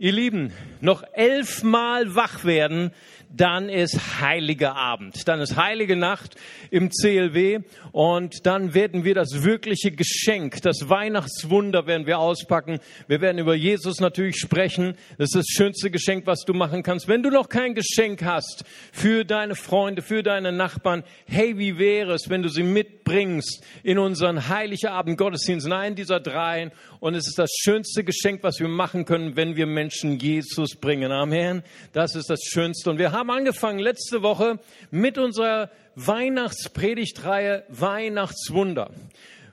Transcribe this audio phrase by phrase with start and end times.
[0.00, 2.92] Ihr Lieben, noch elfmal wach werden,
[3.34, 6.36] dann ist heiliger Abend, dann ist heilige Nacht
[6.70, 12.78] im CLW und dann werden wir das wirkliche Geschenk, das Weihnachtswunder werden wir auspacken.
[13.08, 14.94] Wir werden über Jesus natürlich sprechen.
[15.18, 17.08] Das ist das schönste Geschenk, was du machen kannst.
[17.08, 22.14] Wenn du noch kein Geschenk hast für deine Freunde, für deine Nachbarn, hey, wie wäre
[22.14, 26.70] es, wenn du sie mitbringst in unseren heiligen Abend Gottesdienst, in einen dieser dreien
[27.00, 31.12] und es ist das schönste Geschenk, was wir machen können, wenn wir Menschen Jesus bringen.
[31.12, 31.62] Amen.
[31.92, 32.90] Das ist das Schönste.
[32.90, 34.58] Und wir haben angefangen letzte Woche
[34.90, 38.90] mit unserer Weihnachtspredigtreihe Weihnachtswunder.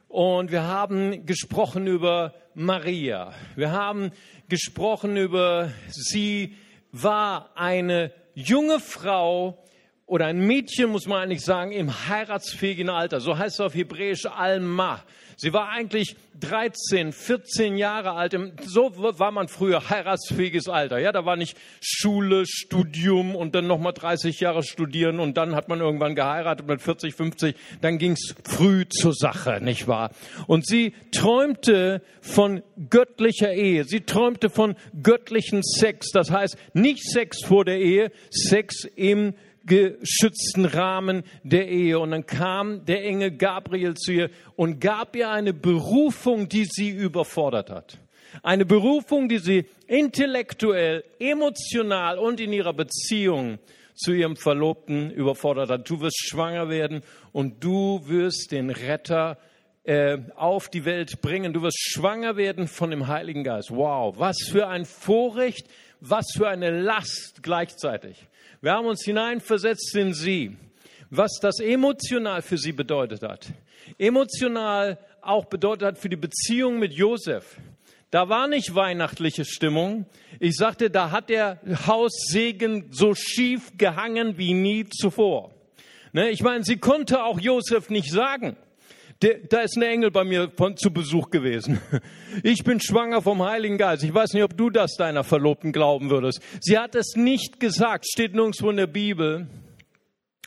[0.08, 3.34] Und wir haben gesprochen über Maria.
[3.55, 4.12] Wir haben
[4.50, 6.55] gesprochen über sie
[6.91, 9.62] war eine junge Frau,
[10.08, 13.20] oder ein Mädchen, muss man eigentlich sagen, im heiratsfähigen Alter.
[13.20, 15.03] So heißt es auf Hebräisch Alma.
[15.38, 18.35] Sie war eigentlich 13, 14 Jahre alt.
[18.66, 20.99] So war man früher heiratsfähiges Alter.
[20.99, 25.69] Ja, da war nicht Schule, Studium und dann nochmal 30 Jahre studieren und dann hat
[25.69, 27.56] man irgendwann geheiratet mit 40, 50.
[27.81, 30.11] Dann ging's früh zur Sache, nicht wahr?
[30.47, 33.86] Und sie träumte von göttlicher Ehe.
[33.86, 36.11] Sie träumte von göttlichen Sex.
[36.11, 39.33] Das heißt, nicht Sex vor der Ehe, Sex im
[39.66, 41.99] geschützten Rahmen der Ehe.
[41.99, 46.89] Und dann kam der Engel Gabriel zu ihr und gab ihr eine Berufung, die sie
[46.89, 47.97] überfordert hat.
[48.44, 53.59] Eine Berufung, die sie intellektuell, emotional und in ihrer Beziehung
[53.95, 55.89] zu ihrem Verlobten überfordert hat.
[55.89, 59.38] Du wirst schwanger werden und du wirst den Retter
[59.83, 61.53] äh, auf die Welt bringen.
[61.53, 63.72] Du wirst schwanger werden von dem Heiligen Geist.
[63.72, 65.67] Wow, was für ein Vorrecht,
[66.02, 68.27] was für eine Last gleichzeitig.
[68.66, 70.58] Wir haben uns hineinversetzt in sie,
[71.11, 73.45] was das emotional für sie bedeutet hat.
[73.99, 77.57] Emotional auch bedeutet hat für die Beziehung mit Josef.
[78.09, 80.07] Da war nicht weihnachtliche Stimmung.
[80.39, 85.53] Ich sagte, da hat der Haussegen so schief gehangen wie nie zuvor.
[86.11, 88.57] Ne, ich meine, sie konnte auch Josef nicht sagen.
[89.20, 91.81] Da ist ein Engel bei mir von, zu Besuch gewesen.
[92.44, 94.03] Ich bin schwanger vom Heiligen Geist.
[94.03, 96.42] Ich weiß nicht, ob du das deiner Verlobten glauben würdest.
[96.59, 99.48] Sie hat es nicht gesagt, steht nirgendwo in der Bibel.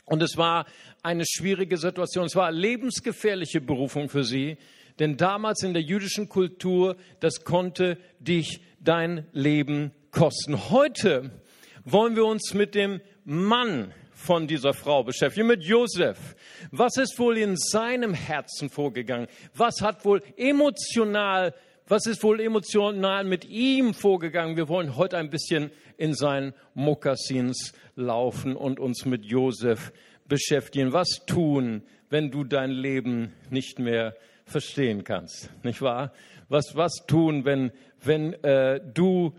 [0.05, 0.67] Und es war
[1.01, 2.25] eine schwierige Situation.
[2.25, 4.57] Es war eine lebensgefährliche Berufung für sie.
[4.99, 10.69] Denn damals in der jüdischen Kultur, das konnte dich dein Leben kosten.
[10.69, 11.41] Heute
[11.85, 16.35] wollen wir uns mit dem Mann von dieser Frau beschäftigen, mit Josef.
[16.71, 19.27] Was ist wohl in seinem Herzen vorgegangen?
[19.55, 21.55] Was hat wohl emotional,
[21.87, 24.57] was ist wohl emotional mit ihm vorgegangen?
[24.57, 29.93] Wir wollen heute ein bisschen in seinen Mokassins laufen und uns mit Josef
[30.27, 30.91] beschäftigen.
[30.91, 35.49] Was tun, wenn du dein Leben nicht mehr verstehen kannst?
[35.63, 36.11] Nicht wahr?
[36.49, 37.71] Was, was tun, wenn,
[38.03, 39.33] wenn äh, du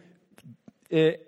[0.88, 1.18] äh,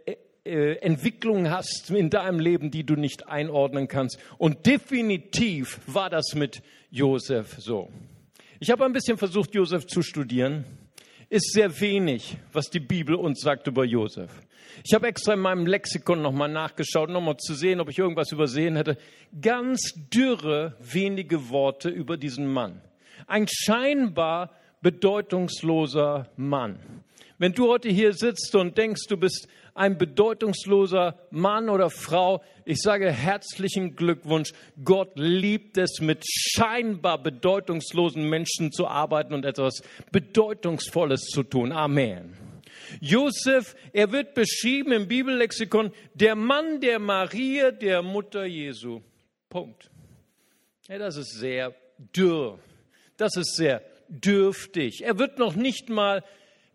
[0.44, 4.18] äh, Entwicklungen hast in deinem Leben, die du nicht einordnen kannst.
[4.38, 7.90] Und definitiv war das mit Josef so.
[8.58, 10.64] Ich habe ein bisschen versucht, Josef zu studieren.
[11.28, 14.30] Ist sehr wenig, was die Bibel uns sagt über Josef.
[14.84, 18.76] Ich habe extra in meinem Lexikon nochmal nachgeschaut, nochmal zu sehen, ob ich irgendwas übersehen
[18.76, 18.96] hätte.
[19.40, 22.80] Ganz dürre, wenige Worte über diesen Mann.
[23.26, 26.80] Ein scheinbar bedeutungsloser Mann.
[27.38, 32.78] Wenn du heute hier sitzt und denkst, du bist ein bedeutungsloser Mann oder Frau, ich
[32.80, 34.52] sage herzlichen Glückwunsch.
[34.84, 41.72] Gott liebt es, mit scheinbar bedeutungslosen Menschen zu arbeiten und etwas Bedeutungsvolles zu tun.
[41.72, 42.36] Amen.
[43.00, 49.00] Josef, er wird beschrieben im Bibellexikon, der Mann der Maria, der Mutter Jesu.
[49.48, 49.90] Punkt.
[50.88, 51.74] Ja, das ist sehr
[52.14, 52.58] dürr.
[53.16, 55.04] Das ist sehr dürftig.
[55.04, 56.22] Er wird noch nicht mal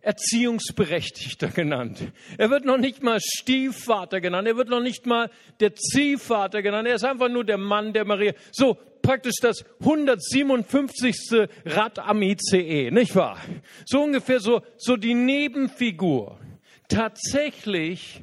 [0.07, 2.13] Erziehungsberechtigter genannt.
[2.37, 4.47] Er wird noch nicht mal Stiefvater genannt.
[4.47, 5.29] Er wird noch nicht mal
[5.59, 6.87] der Ziehvater genannt.
[6.87, 8.31] Er ist einfach nur der Mann der Maria.
[8.51, 11.49] So praktisch das 157.
[11.65, 13.37] Rad am ICE, nicht wahr?
[13.85, 16.39] So ungefähr so, so die Nebenfigur.
[16.87, 18.21] Tatsächlich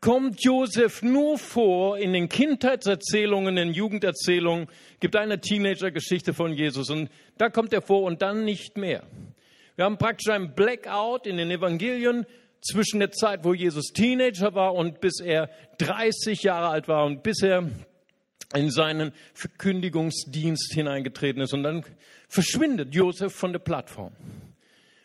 [0.00, 4.68] kommt Josef nur vor in den Kindheitserzählungen, in den Jugenderzählungen,
[5.00, 9.02] gibt eine Teenagergeschichte von Jesus und da kommt er vor und dann nicht mehr.
[9.76, 12.26] Wir haben praktisch einen Blackout in den Evangelien
[12.60, 17.22] zwischen der Zeit, wo Jesus Teenager war und bis er 30 Jahre alt war und
[17.22, 17.68] bis er
[18.54, 21.54] in seinen Verkündigungsdienst hineingetreten ist.
[21.54, 21.84] Und dann
[22.28, 24.12] verschwindet Josef von der Plattform.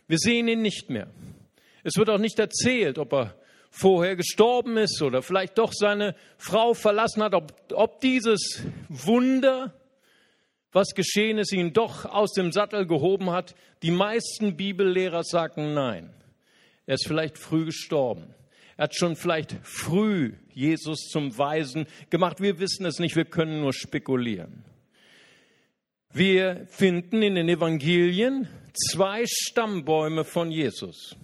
[0.08, 1.08] Wir sehen ihn nicht mehr.
[1.84, 3.36] Es wird auch nicht erzählt, ob er
[3.70, 9.74] vorher gestorben ist oder vielleicht doch seine Frau verlassen hat, ob, ob dieses Wunder
[10.78, 13.56] was geschehen ist, ihn doch aus dem Sattel gehoben hat.
[13.82, 16.14] Die meisten Bibellehrer sagen nein.
[16.86, 18.36] Er ist vielleicht früh gestorben.
[18.78, 22.42] Er hat schon vielleicht früh Jesus zum Weisen gemacht.
[22.42, 24.64] Wir wissen es nicht, wir können nur spekulieren.
[26.14, 28.48] Wir finden in den Evangelien
[28.92, 31.16] zwei Stammbäume von Jesus.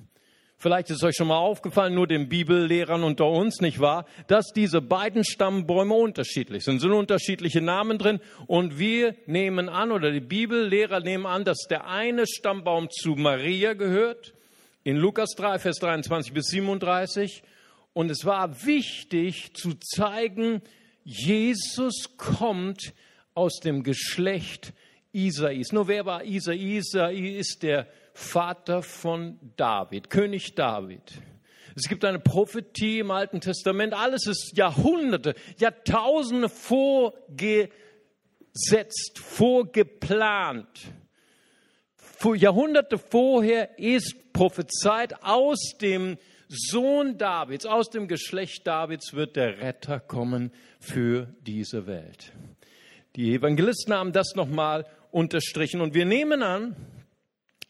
[0.64, 4.80] Vielleicht ist euch schon mal aufgefallen, nur den Bibellehrern unter uns, nicht wahr, dass diese
[4.80, 6.78] beiden Stammbäume unterschiedlich sind.
[6.78, 11.68] Es sind unterschiedliche Namen drin und wir nehmen an, oder die Bibellehrer nehmen an, dass
[11.70, 14.36] der eine Stammbaum zu Maria gehört,
[14.86, 17.44] in Lukas 3, Vers 23 bis 37.
[17.92, 20.62] Und es war wichtig zu zeigen,
[21.04, 22.94] Jesus kommt
[23.34, 24.72] aus dem Geschlecht
[25.12, 25.74] Isais.
[25.74, 26.56] Nur wer war Isai?
[26.56, 31.14] Isai ist der Vater von David, König David.
[31.76, 33.94] Es gibt eine Prophetie im Alten Testament.
[33.94, 37.72] Alles ist Jahrhunderte, Jahrtausende vorgesetzt,
[39.20, 40.68] vorgeplant.
[42.36, 46.18] Jahrhunderte vorher ist prophezeit, aus dem
[46.48, 52.32] Sohn Davids, aus dem Geschlecht Davids wird der Retter kommen für diese Welt.
[53.16, 56.76] Die Evangelisten haben das nochmal unterstrichen und wir nehmen an,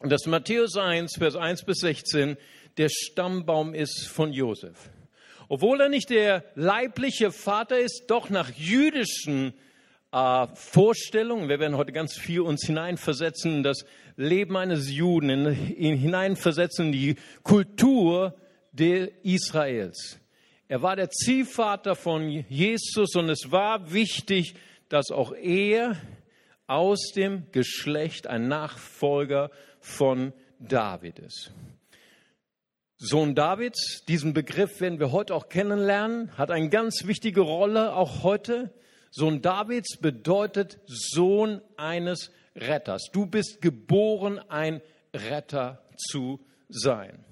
[0.04, 2.36] und das Matthäus 1, Vers 1 bis 16,
[2.78, 4.90] der Stammbaum ist von Josef.
[5.48, 9.54] Obwohl er nicht der leibliche Vater ist, doch nach jüdischen
[10.12, 13.86] äh, Vorstellungen, wir werden heute ganz viel uns hineinversetzen in das
[14.18, 18.36] Leben eines Juden, in, in, hineinversetzen in die Kultur
[18.74, 20.20] der Israels.
[20.68, 24.56] Er war der Ziehvater von Jesus und es war wichtig,
[24.90, 25.96] dass auch er
[26.68, 29.50] aus dem Geschlecht ein Nachfolger
[29.84, 31.52] von David ist.
[32.98, 38.24] Sohn Davids, diesen Begriff werden wir heute auch kennenlernen, hat eine ganz wichtige Rolle auch
[38.24, 38.74] heute.
[39.12, 43.10] Sohn Davids bedeutet Sohn eines Retters.
[43.12, 44.82] Du bist geboren, ein
[45.14, 46.40] Retter zu
[46.70, 47.26] sein.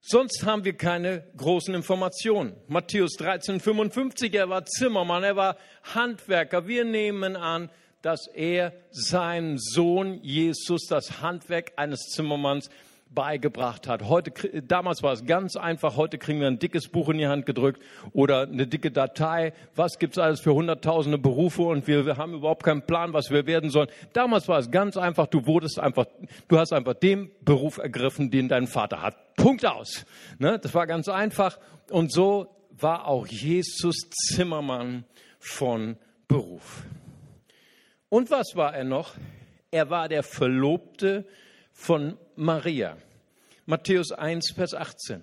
[0.00, 2.56] Sonst haben wir keine großen Informationen.
[2.68, 5.56] Matthäus 13, 55, er war Zimmermann, er war
[5.94, 6.66] Handwerker.
[6.66, 7.70] Wir nehmen an,
[8.02, 12.68] dass er seinem Sohn Jesus das Handwerk eines Zimmermanns
[13.14, 14.04] beigebracht hat.
[14.04, 15.96] Heute, damals war es ganz einfach.
[15.96, 17.82] Heute kriegen wir ein dickes Buch in die Hand gedrückt
[18.12, 19.52] oder eine dicke Datei.
[19.74, 23.46] Was gibt's alles für hunderttausende Berufe und wir, wir haben überhaupt keinen Plan, was wir
[23.46, 23.88] werden sollen.
[24.12, 25.26] Damals war es ganz einfach.
[25.26, 26.06] Du wurdest einfach,
[26.48, 29.34] du hast einfach den Beruf ergriffen, den dein Vater hat.
[29.36, 30.04] Punkt aus.
[30.38, 30.58] Ne?
[30.58, 31.58] Das war ganz einfach.
[31.90, 35.04] Und so war auch Jesus Zimmermann
[35.38, 35.96] von
[36.28, 36.84] Beruf.
[38.12, 39.14] Und was war er noch?
[39.70, 41.24] Er war der Verlobte
[41.72, 42.98] von Maria.
[43.64, 45.22] Matthäus 1, Vers 18.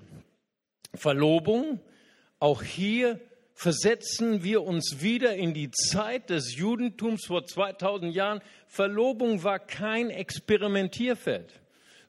[0.95, 1.80] Verlobung,
[2.39, 3.19] auch hier
[3.53, 8.41] versetzen wir uns wieder in die Zeit des Judentums vor 2000 Jahren.
[8.65, 11.62] Verlobung war kein Experimentierfeld.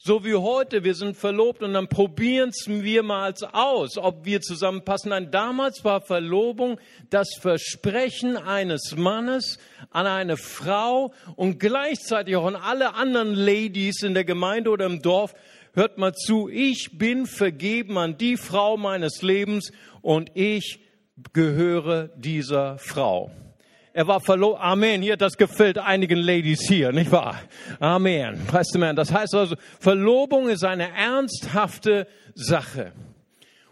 [0.02, 5.11] So wie heute, wir sind verlobt und dann probieren wir mal aus, ob wir zusammenpassen.
[5.11, 6.81] Nein, damals war Verlobung
[7.11, 9.58] das Versprechen eines Mannes
[9.91, 15.02] an eine Frau und gleichzeitig auch an alle anderen Ladies in der Gemeinde oder im
[15.02, 15.35] Dorf.
[15.75, 19.70] Hört mal zu, ich bin vergeben an die Frau meines Lebens
[20.00, 20.81] und ich
[21.35, 23.31] gehöre dieser Frau.
[23.92, 24.60] Er war verlobt.
[24.60, 25.02] Amen.
[25.02, 27.40] Hier, das gefällt einigen Ladies hier, nicht wahr?
[27.81, 28.46] Amen.
[28.46, 28.96] Preis dem Herrn.
[28.96, 32.92] Das heißt also, Verlobung ist eine ernsthafte Sache.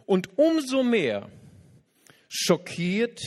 [0.07, 1.29] Und umso mehr
[2.29, 3.21] schockiert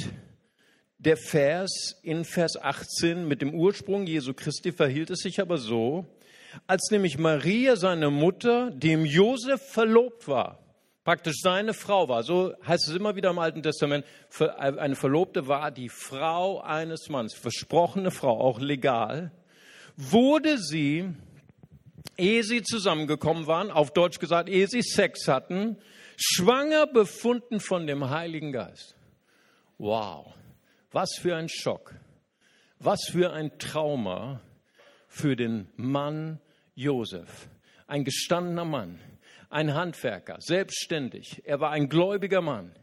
[0.97, 6.05] der Vers in Vers 18 mit dem Ursprung Jesu Christi verhielt es sich aber so,
[6.67, 10.59] als nämlich Maria, seine Mutter, dem Josef verlobt war
[11.03, 12.23] praktisch seine Frau war.
[12.23, 14.05] So heißt es immer wieder im Alten Testament.
[14.57, 19.31] Eine Verlobte war die Frau eines Mannes, versprochene Frau, auch legal.
[19.97, 21.13] Wurde sie,
[22.17, 25.77] ehe sie zusammengekommen waren, auf Deutsch gesagt, ehe sie Sex hatten,
[26.17, 28.95] schwanger befunden von dem Heiligen Geist.
[29.77, 30.33] Wow,
[30.91, 31.95] was für ein Schock.
[32.83, 34.41] Was für ein Trauma
[35.07, 36.39] für den Mann
[36.73, 37.47] Josef.
[37.85, 38.99] Ein gestandener Mann
[39.51, 41.41] ein Handwerker, selbstständig.
[41.45, 42.73] Er war ein gläubiger Mann.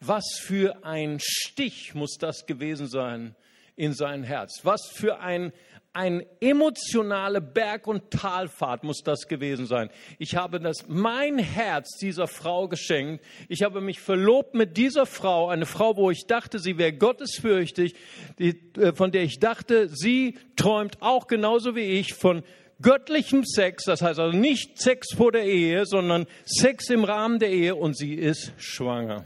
[0.00, 3.36] Was für ein Stich muss das gewesen sein
[3.76, 4.60] in sein Herz?
[4.64, 5.52] Was für ein,
[5.92, 9.90] ein emotionale Berg- und Talfahrt muss das gewesen sein.
[10.18, 13.24] Ich habe das, mein Herz dieser Frau geschenkt.
[13.48, 17.94] Ich habe mich verlobt mit dieser Frau, eine Frau, wo ich dachte, sie wäre gottesfürchtig,
[18.38, 22.42] die, äh, von der ich dachte, sie träumt auch genauso wie ich von
[22.80, 27.50] göttlichem Sex, das heißt also nicht Sex vor der Ehe, sondern Sex im Rahmen der
[27.50, 29.24] Ehe und sie ist schwanger.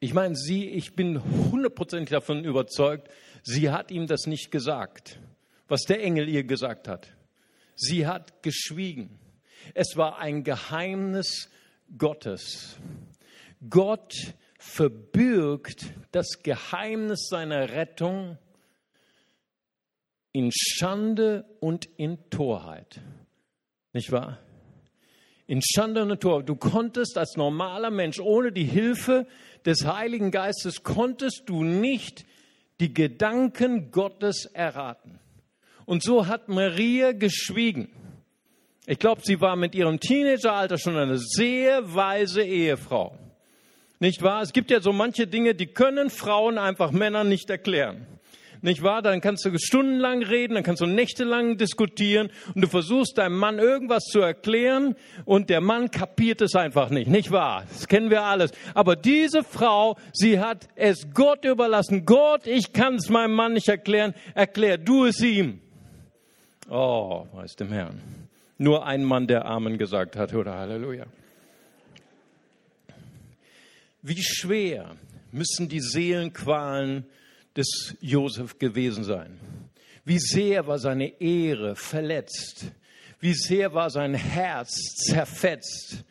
[0.00, 3.08] Ich meine, sie, ich bin hundertprozentig davon überzeugt,
[3.42, 5.20] sie hat ihm das nicht gesagt,
[5.68, 7.08] was der Engel ihr gesagt hat.
[7.76, 9.18] Sie hat geschwiegen.
[9.74, 11.50] Es war ein Geheimnis
[11.96, 12.76] Gottes.
[13.68, 14.14] Gott
[14.58, 18.38] verbirgt das Geheimnis seiner Rettung
[20.32, 23.00] in Schande und in Torheit.
[23.92, 24.38] Nicht wahr?
[25.46, 26.48] In Schande und Torheit.
[26.48, 29.26] Du konntest als normaler Mensch ohne die Hilfe
[29.64, 32.24] des Heiligen Geistes konntest du nicht
[32.78, 35.18] die Gedanken Gottes erraten.
[35.84, 37.88] Und so hat Maria geschwiegen.
[38.86, 43.16] Ich glaube, sie war mit ihrem Teenageralter schon eine sehr weise Ehefrau.
[43.98, 44.42] Nicht wahr?
[44.42, 48.06] Es gibt ja so manche Dinge, die können Frauen einfach Männern nicht erklären.
[48.62, 49.00] Nicht wahr?
[49.00, 53.58] Dann kannst du stundenlang reden, dann kannst du nächtelang diskutieren und du versuchst deinem Mann
[53.58, 57.08] irgendwas zu erklären und der Mann kapiert es einfach nicht.
[57.08, 57.64] Nicht wahr?
[57.72, 58.52] Das kennen wir alles.
[58.74, 62.04] Aber diese Frau, sie hat es Gott überlassen.
[62.04, 64.14] Gott, ich kann es meinem Mann nicht erklären.
[64.34, 65.60] Erklär du es ihm.
[66.68, 68.00] Oh, weiß dem Herrn.
[68.58, 71.06] Nur ein Mann, der Amen gesagt hat, oder Halleluja.
[74.02, 74.96] Wie schwer
[75.32, 77.06] müssen die Seelenqualen
[77.56, 79.38] des Josef gewesen sein?
[80.04, 82.66] Wie sehr war seine Ehre verletzt?
[83.20, 86.04] Wie sehr war sein Herz zerfetzt?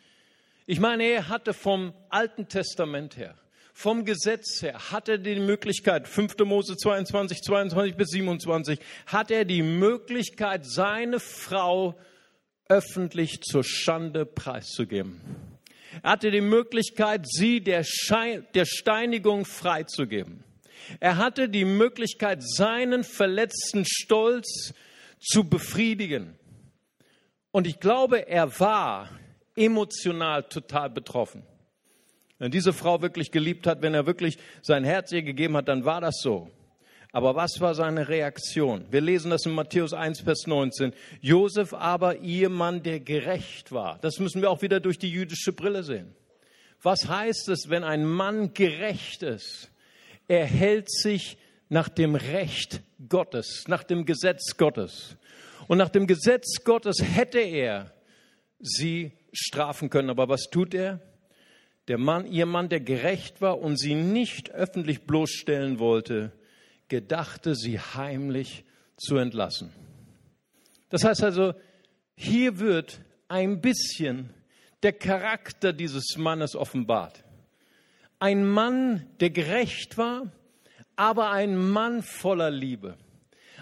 [0.66, 3.34] Ich meine, er hatte vom Alten Testament her,
[3.72, 6.38] vom Gesetz her, hat er die Möglichkeit, 5.
[6.44, 11.98] Mose 22, 22 bis 27, hat er die Möglichkeit, seine Frau
[12.68, 15.20] öffentlich zur Schande preiszugeben.
[16.02, 20.44] Er hatte die Möglichkeit, sie der, Schein, der Steinigung freizugeben.
[21.00, 24.72] Er hatte die Möglichkeit, seinen verletzten Stolz
[25.20, 26.38] zu befriedigen.
[27.50, 29.08] Und ich glaube, er war
[29.56, 31.42] emotional total betroffen.
[32.38, 35.84] Wenn diese Frau wirklich geliebt hat, wenn er wirklich sein Herz ihr gegeben hat, dann
[35.84, 36.50] war das so.
[37.12, 38.86] Aber was war seine Reaktion?
[38.90, 40.92] Wir lesen das in Matthäus 1, Vers 19.
[41.20, 43.98] Josef aber, ihr Mann, der gerecht war.
[44.00, 46.14] Das müssen wir auch wieder durch die jüdische Brille sehen.
[46.82, 49.69] Was heißt es, wenn ein Mann gerecht ist?
[50.30, 55.16] Er hält sich nach dem Recht Gottes, nach dem Gesetz Gottes.
[55.66, 57.92] Und nach dem Gesetz Gottes hätte er
[58.60, 60.08] sie strafen können.
[60.08, 61.00] Aber was tut er?
[61.88, 66.30] Der Mann, ihr Mann, der gerecht war und sie nicht öffentlich bloßstellen wollte,
[66.86, 68.64] gedachte, sie heimlich
[68.96, 69.72] zu entlassen.
[70.90, 71.54] Das heißt also,
[72.14, 74.32] hier wird ein bisschen
[74.84, 77.24] der Charakter dieses Mannes offenbart.
[78.20, 80.30] Ein Mann, der gerecht war,
[80.94, 82.98] aber ein Mann voller Liebe.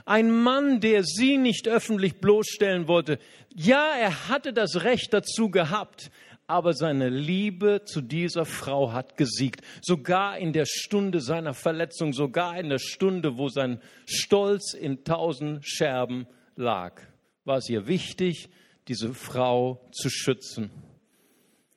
[0.04, 3.20] Ein Mann, der sie nicht öffentlich bloßstellen wollte.
[3.54, 6.10] Ja, er hatte das Recht dazu gehabt,
[6.48, 9.60] aber seine Liebe zu dieser Frau hat gesiegt.
[9.80, 15.64] Sogar in der Stunde seiner Verletzung, sogar in der Stunde, wo sein Stolz in tausend
[15.64, 17.00] Scherben lag,
[17.44, 18.48] war es ihr wichtig,
[18.88, 20.70] diese Frau zu schützen.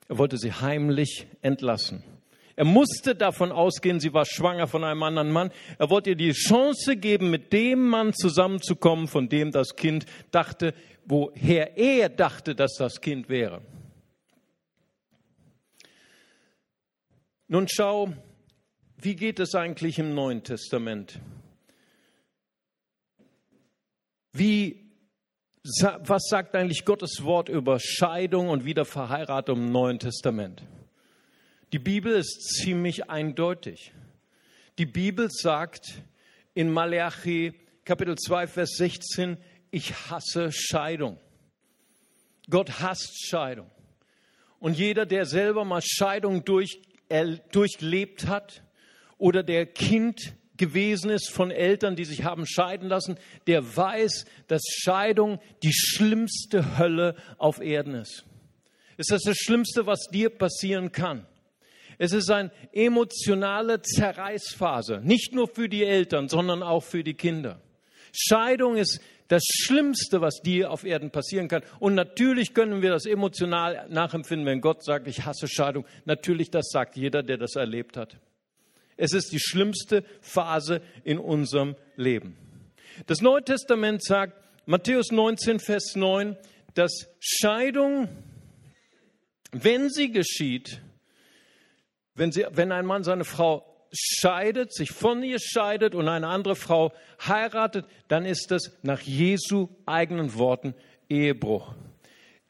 [0.08, 2.02] Er wollte sie heimlich entlassen.
[2.62, 5.50] Er musste davon ausgehen, sie war schwanger von einem anderen Mann.
[5.78, 10.72] Er wollte ihr die Chance geben, mit dem Mann zusammenzukommen, von dem das Kind dachte,
[11.04, 13.62] woher er dachte, dass das Kind wäre.
[17.48, 18.12] Nun schau,
[18.96, 21.18] wie geht es eigentlich im Neuen Testament?
[24.32, 24.88] Wie,
[25.64, 30.62] was sagt eigentlich Gottes Wort über Scheidung und Wiederverheiratung im Neuen Testament?
[31.72, 33.94] Die Bibel ist ziemlich eindeutig.
[34.76, 36.02] Die Bibel sagt
[36.52, 37.54] in Malachi
[37.86, 39.38] Kapitel 2, Vers 16,
[39.70, 41.18] ich hasse Scheidung.
[42.50, 43.70] Gott hasst Scheidung.
[44.58, 48.62] Und jeder, der selber mal Scheidung durch er durchlebt hat
[49.16, 54.62] oder der Kind gewesen ist von Eltern, die sich haben scheiden lassen, der weiß, dass
[54.66, 58.24] Scheidung die schlimmste Hölle auf Erden ist.
[58.98, 61.26] Ist das Schlimmste, was dir passieren kann.
[61.98, 67.60] Es ist eine emotionale Zerreißphase, nicht nur für die Eltern, sondern auch für die Kinder.
[68.12, 71.62] Scheidung ist das Schlimmste, was dir auf Erden passieren kann.
[71.78, 75.86] Und natürlich können wir das emotional nachempfinden, wenn Gott sagt, ich hasse Scheidung.
[76.04, 78.18] Natürlich, das sagt jeder, der das erlebt hat.
[78.98, 82.36] Es ist die schlimmste Phase in unserem Leben.
[83.06, 84.34] Das Neue Testament sagt,
[84.66, 86.36] Matthäus 19, Vers 9,
[86.74, 88.08] dass Scheidung,
[89.50, 90.82] wenn sie geschieht,
[92.14, 96.56] wenn, sie, wenn ein Mann seine Frau scheidet, sich von ihr scheidet und eine andere
[96.56, 96.92] Frau
[97.26, 100.74] heiratet, dann ist das nach Jesu eigenen Worten
[101.08, 101.74] Ehebruch.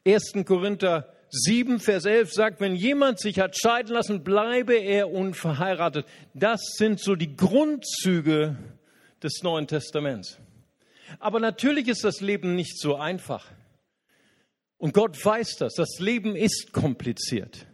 [0.05, 0.33] 1.
[0.45, 6.05] Korinther 7, Vers 11 sagt, wenn jemand sich hat scheiden lassen, bleibe er unverheiratet.
[6.33, 8.57] Das sind so die Grundzüge
[9.21, 10.37] des Neuen Testaments.
[11.19, 13.45] Aber natürlich ist das Leben nicht so einfach.
[14.77, 15.73] Und Gott weiß das.
[15.73, 17.65] Das Leben ist kompliziert.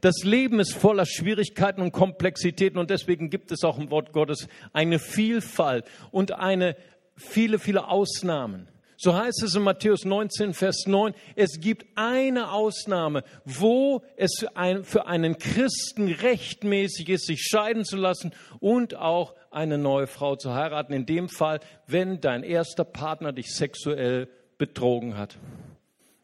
[0.00, 4.48] Das Leben ist voller Schwierigkeiten und Komplexitäten und deswegen gibt es auch im Wort Gottes
[4.72, 6.76] eine Vielfalt und eine
[7.16, 8.68] viele, viele Ausnahmen.
[8.98, 14.46] So heißt es in Matthäus 19, Vers 9, es gibt eine Ausnahme, wo es
[14.84, 20.54] für einen Christen rechtmäßig ist, sich scheiden zu lassen und auch eine neue Frau zu
[20.54, 20.94] heiraten.
[20.94, 25.36] In dem Fall, wenn dein erster Partner dich sexuell betrogen hat.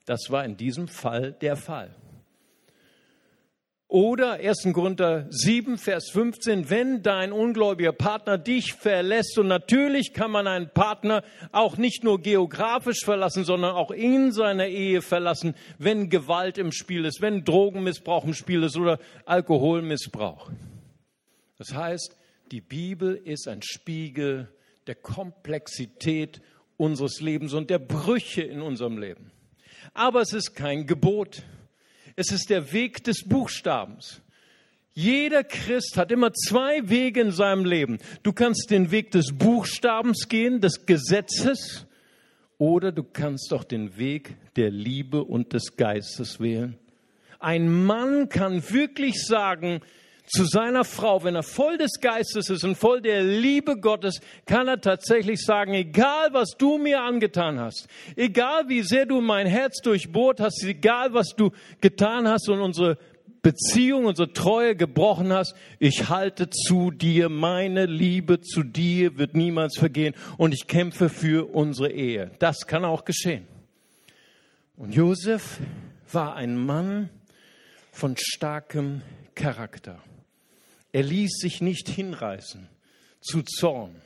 [0.06, 1.94] Das war in diesem Fall der Fall.
[3.92, 4.72] Oder 1.
[4.72, 10.70] Korinther 7, Vers 15, wenn dein ungläubiger Partner dich verlässt, und natürlich kann man einen
[10.70, 16.72] Partner auch nicht nur geografisch verlassen, sondern auch in seiner Ehe verlassen, wenn Gewalt im
[16.72, 20.50] Spiel ist, wenn Drogenmissbrauch im Spiel ist oder Alkoholmissbrauch.
[21.58, 22.16] Das heißt,
[22.50, 24.48] die Bibel ist ein Spiegel
[24.86, 26.40] der Komplexität
[26.78, 29.32] unseres Lebens und der Brüche in unserem Leben.
[29.92, 31.42] Aber es ist kein Gebot.
[32.16, 34.20] Es ist der Weg des Buchstabens.
[34.94, 37.98] Jeder Christ hat immer zwei Wege in seinem Leben.
[38.22, 41.86] Du kannst den Weg des Buchstabens gehen, des Gesetzes,
[42.58, 46.78] oder du kannst auch den Weg der Liebe und des Geistes wählen.
[47.40, 49.80] Ein Mann kann wirklich sagen,
[50.26, 54.68] zu seiner Frau, wenn er voll des Geistes ist und voll der Liebe Gottes, kann
[54.68, 59.80] er tatsächlich sagen, egal was du mir angetan hast, egal wie sehr du mein Herz
[59.82, 61.50] durchbohrt hast, egal was du
[61.80, 62.98] getan hast und unsere
[63.42, 69.76] Beziehung, unsere Treue gebrochen hast, ich halte zu dir, meine Liebe zu dir wird niemals
[69.76, 72.30] vergehen und ich kämpfe für unsere Ehe.
[72.38, 73.46] Das kann auch geschehen.
[74.76, 75.58] Und Josef
[76.12, 77.10] war ein Mann
[77.90, 79.02] von starkem
[79.34, 79.98] Charakter.
[80.92, 82.68] Er ließ sich nicht hinreißen
[83.20, 84.00] zu Zorn.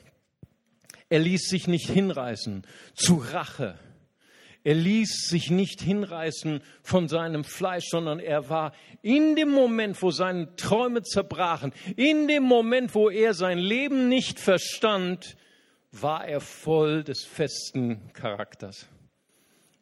[1.09, 2.65] Er ließ sich nicht hinreißen
[2.95, 3.77] zu Rache.
[4.63, 10.11] Er ließ sich nicht hinreißen von seinem Fleisch, sondern er war in dem Moment, wo
[10.11, 15.37] seine Träume zerbrachen, in dem Moment, wo er sein Leben nicht verstand,
[15.91, 18.89] war er voll des festen Charakters.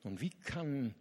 [0.03, 0.93] Und wie kann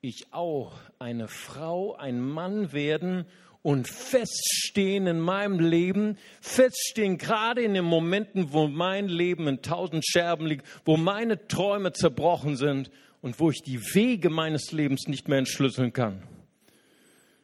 [0.00, 3.26] ich auch eine Frau, ein Mann werden
[3.62, 10.04] und feststehen in meinem Leben, feststehen gerade in den Momenten, wo mein Leben in tausend
[10.06, 15.28] Scherben liegt, wo meine Träume zerbrochen sind und wo ich die Wege meines Lebens nicht
[15.28, 16.24] mehr entschlüsseln kann.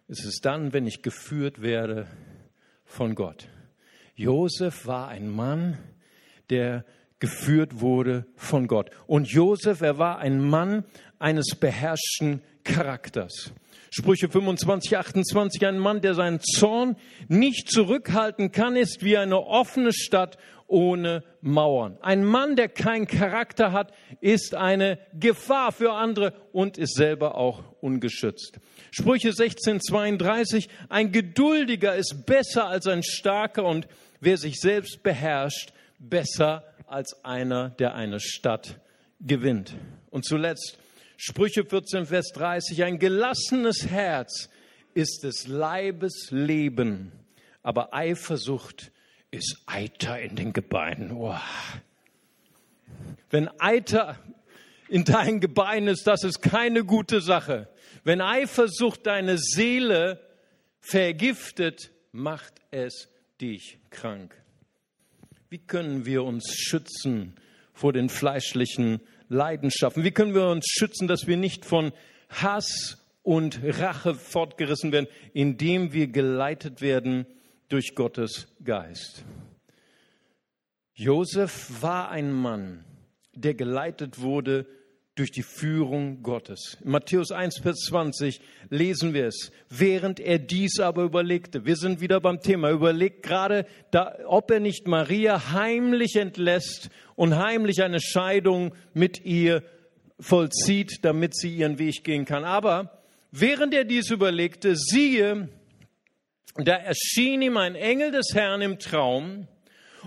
[0.08, 2.08] Es ist dann, wenn ich geführt werde
[2.84, 3.48] von Gott.
[4.16, 5.78] Josef war ein Mann,
[6.50, 6.84] der
[7.20, 8.90] geführt wurde von Gott.
[9.06, 10.84] Und Josef, er war ein Mann
[11.18, 13.52] eines beherrschten Charakters.
[13.90, 16.96] Sprüche 25, 28, ein Mann, der seinen Zorn
[17.28, 21.96] nicht zurückhalten kann, ist wie eine offene Stadt ohne Mauern.
[22.02, 27.64] Ein Mann, der keinen Charakter hat, ist eine Gefahr für andere und ist selber auch
[27.80, 28.60] ungeschützt.
[28.90, 33.88] Sprüche 16, 32, ein Geduldiger ist besser als ein Starker und
[34.20, 38.78] wer sich selbst beherrscht, besser als einer, der eine Stadt
[39.20, 39.74] gewinnt.
[40.10, 40.77] Und zuletzt
[41.20, 44.48] Sprüche 14, Vers 30, ein gelassenes Herz
[44.94, 47.10] ist des Leibes Leben,
[47.64, 48.92] aber Eifersucht
[49.32, 51.10] ist Eiter in den Gebeinen.
[51.10, 51.34] Oh.
[53.30, 54.16] Wenn Eiter
[54.88, 57.68] in deinen Gebeinen ist, das ist keine gute Sache.
[58.04, 60.24] Wenn Eifersucht deine Seele
[60.78, 63.08] vergiftet, macht es
[63.40, 64.40] dich krank.
[65.50, 67.34] Wie können wir uns schützen
[67.74, 70.04] vor den fleischlichen Leidenschaften?
[70.04, 71.92] Wie können wir uns schützen, dass wir nicht von
[72.28, 77.26] Hass und Rache fortgerissen werden, indem wir geleitet werden
[77.68, 79.24] durch Gottes Geist?
[80.94, 82.84] Josef war ein Mann,
[83.34, 84.66] der geleitet wurde
[85.18, 86.78] durch die Führung Gottes.
[86.84, 89.50] In Matthäus 1, Vers 20 lesen wir es.
[89.68, 94.60] Während er dies aber überlegte, wir sind wieder beim Thema, überlegt gerade, da, ob er
[94.60, 99.62] nicht Maria heimlich entlässt und heimlich eine Scheidung mit ihr
[100.20, 102.44] vollzieht, damit sie ihren Weg gehen kann.
[102.44, 105.48] Aber während er dies überlegte, siehe,
[106.56, 109.48] da erschien ihm ein Engel des Herrn im Traum,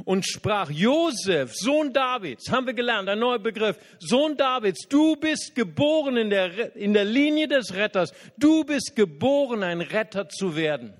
[0.06, 5.54] und sprach, Josef, Sohn Davids, haben wir gelernt, ein neuer Begriff, Sohn Davids, du bist
[5.56, 10.94] geboren in der, in der Linie des Retters, du bist geboren, ein Retter zu werden.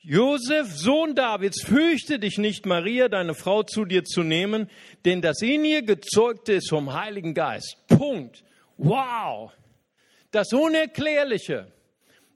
[0.00, 4.70] Josef, Sohn Davids, fürchte dich nicht, Maria, deine Frau, zu dir zu nehmen,
[5.04, 7.76] denn das in ihr gezeugte ist vom Heiligen Geist.
[7.88, 8.42] Punkt.
[8.78, 9.52] Wow.
[10.30, 11.70] Das Unerklärliche.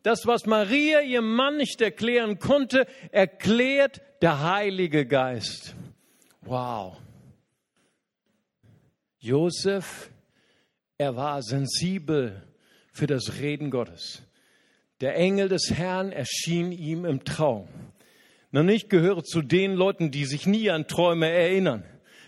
[0.02, 5.74] Das, was Maria ihrem Mann nicht erklären konnte, erklärt der Heilige Geist.
[6.42, 6.96] Wow.
[9.18, 10.10] Josef,
[10.96, 12.40] er war sensibel
[12.92, 14.22] für das Reden Gottes.
[15.00, 17.68] Der Engel des Herrn erschien ihm im Traum.
[18.52, 21.84] Noch nicht gehöre zu den Leuten, die sich nie an Träume erinnern.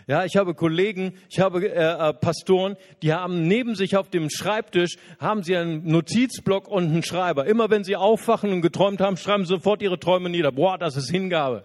[0.09, 4.29] Ja, ich habe Kollegen, ich habe äh, äh, Pastoren, die haben neben sich auf dem
[4.31, 7.47] Schreibtisch haben sie einen Notizblock und einen Schreiber.
[7.47, 10.51] Immer wenn sie aufwachen und geträumt haben, schreiben sie sofort ihre Träume nieder.
[10.51, 11.65] Boah, das ist Hingabe.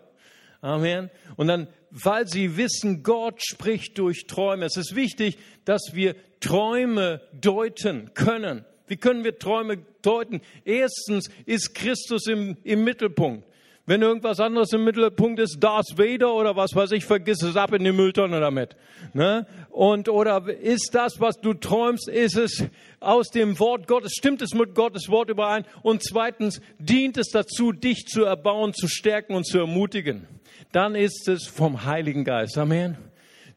[0.62, 1.10] Amen.
[1.38, 4.66] Und dann, weil sie wissen, Gott spricht durch Träume.
[4.66, 8.66] Es ist wichtig, dass wir Träume deuten können.
[8.88, 10.42] Wie können wir Träume deuten?
[10.66, 13.46] Erstens ist Christus im, im Mittelpunkt.
[13.90, 17.74] Wenn irgendwas anderes im Mittelpunkt ist, Darth Vader oder was weiß ich, vergiss es ab
[17.74, 18.76] in die Mülltonne damit.
[19.14, 19.48] Ne?
[19.72, 22.66] Und, oder ist das, was du träumst, ist es
[23.00, 25.66] aus dem Wort Gottes, stimmt es mit Gottes Wort überein?
[25.82, 30.28] Und zweitens, dient es dazu, dich zu erbauen, zu stärken und zu ermutigen?
[30.72, 32.58] Dann ist es vom Heiligen Geist.
[32.58, 32.98] Amen.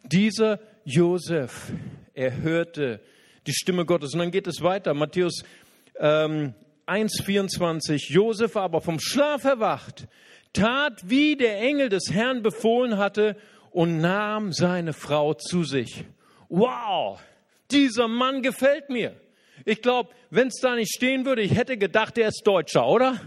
[0.04, 1.70] Dieser Josef,
[2.14, 3.00] er hörte
[3.46, 4.14] die Stimme Gottes.
[4.14, 4.94] Und dann geht es weiter.
[4.94, 5.42] Matthäus
[5.98, 6.54] ähm,
[6.86, 8.12] 1,24.
[8.12, 10.08] Josef aber vom Schlaf erwacht,
[10.54, 13.36] tat, wie der Engel des Herrn befohlen hatte
[13.70, 16.04] und nahm seine Frau zu sich.
[16.48, 17.20] Wow,
[17.70, 19.14] dieser Mann gefällt mir.
[19.64, 23.20] Ich glaube, wenn es da nicht stehen würde, ich hätte gedacht, er ist Deutscher, oder?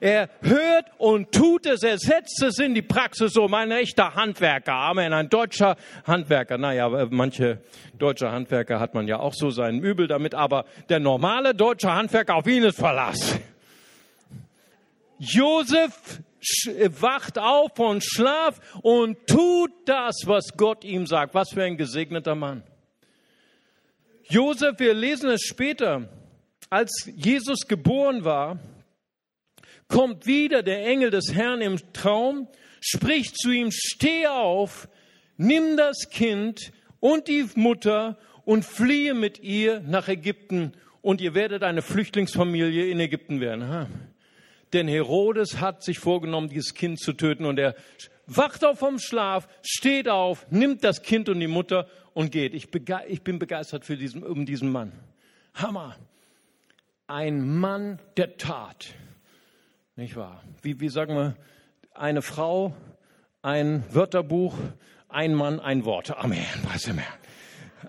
[0.00, 3.54] Er hört und tut es, er setzt es in die Praxis um.
[3.54, 6.58] Ein echter Handwerker, Amen, ein deutscher Handwerker.
[6.58, 7.62] Naja, manche
[7.98, 12.34] deutsche Handwerker hat man ja auch so sein Übel damit, aber der normale deutsche Handwerker,
[12.34, 13.38] auf ihn ist Verlass.
[15.18, 16.20] Josef
[17.00, 21.34] wacht auf von Schlaf und tut das, was Gott ihm sagt.
[21.34, 22.62] Was für ein gesegneter Mann.
[24.30, 26.06] Josef, wir lesen es später,
[26.68, 28.58] als Jesus geboren war,
[29.88, 32.46] kommt wieder der Engel des Herrn im Traum,
[32.78, 34.86] spricht zu ihm, steh auf,
[35.38, 41.62] nimm das Kind und die Mutter und fliehe mit ihr nach Ägypten und ihr werdet
[41.62, 43.62] eine Flüchtlingsfamilie in Ägypten werden.
[43.62, 43.86] Aha.
[44.74, 47.74] Denn Herodes hat sich vorgenommen, dieses Kind zu töten und er
[48.26, 51.88] wacht auf vom Schlaf, steht auf, nimmt das Kind und die Mutter
[52.18, 52.52] und geht.
[52.52, 52.66] Ich,
[53.06, 54.90] ich bin begeistert für diesen, um diesen Mann.
[55.54, 55.94] Hammer.
[57.06, 58.92] Ein Mann der Tat.
[59.94, 60.42] Nicht wahr?
[60.60, 61.36] Wie, wie sagen wir,
[61.94, 62.74] eine Frau,
[63.40, 64.56] ein Wörterbuch,
[65.08, 66.10] ein Mann, ein Wort.
[66.18, 66.44] Amen.
[66.64, 67.02] Was immer.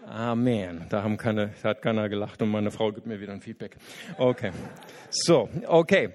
[0.05, 0.85] Amen.
[0.89, 3.77] Da haben keine, da hat keiner gelacht und meine Frau gibt mir wieder ein Feedback.
[4.19, 4.51] Okay.
[5.09, 6.13] So, okay.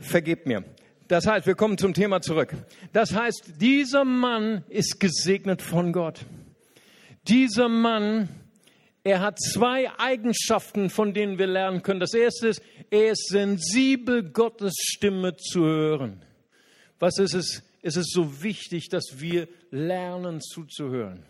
[0.00, 0.64] Vergebt mir.
[1.08, 2.54] Das heißt, wir kommen zum Thema zurück.
[2.92, 6.26] Das heißt, dieser Mann ist gesegnet von Gott.
[7.28, 8.28] Dieser Mann,
[9.04, 12.00] er hat zwei Eigenschaften, von denen wir lernen können.
[12.00, 16.24] Das erste ist, er ist sensibel, Gottes Stimme zu hören.
[16.98, 17.62] Was ist es?
[17.82, 21.24] Es ist so wichtig, dass wir lernen zuzuhören.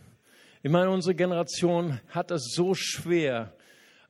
[0.63, 3.55] Ich meine, unsere Generation hat es so schwer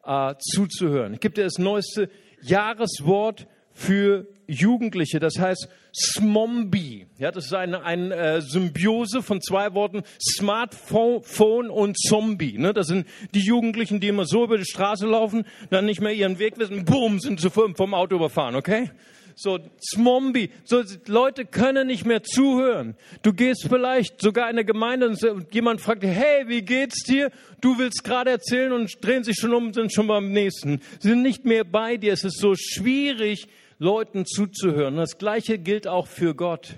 [0.04, 1.14] äh, zuzuhören.
[1.14, 2.10] Ich gebe dir das neueste
[2.42, 5.20] Jahreswort für Jugendliche.
[5.20, 7.07] Das heißt Smombi.
[7.18, 12.59] Ja, das ist eine, eine äh, Symbiose von zwei Worten Smartphone und Zombie.
[12.59, 12.72] Ne?
[12.72, 16.38] Das sind die Jugendlichen, die immer so über die Straße laufen, dann nicht mehr ihren
[16.38, 18.90] Weg wissen, boom, sind sie vom Auto überfahren, okay?
[19.35, 20.50] So, Smombi.
[20.64, 22.96] So, Leute können nicht mehr zuhören.
[23.22, 27.31] Du gehst vielleicht sogar in eine Gemeinde und jemand fragt, hey, wie geht's dir?
[27.61, 30.81] Du willst gerade erzählen und drehen sich schon um, sind schon beim nächsten.
[31.00, 32.12] Sie sind nicht mehr bei dir.
[32.12, 33.48] Es ist so schwierig,
[33.82, 34.94] Leuten zuzuhören.
[34.94, 36.76] Das Gleiche gilt auch für Gott.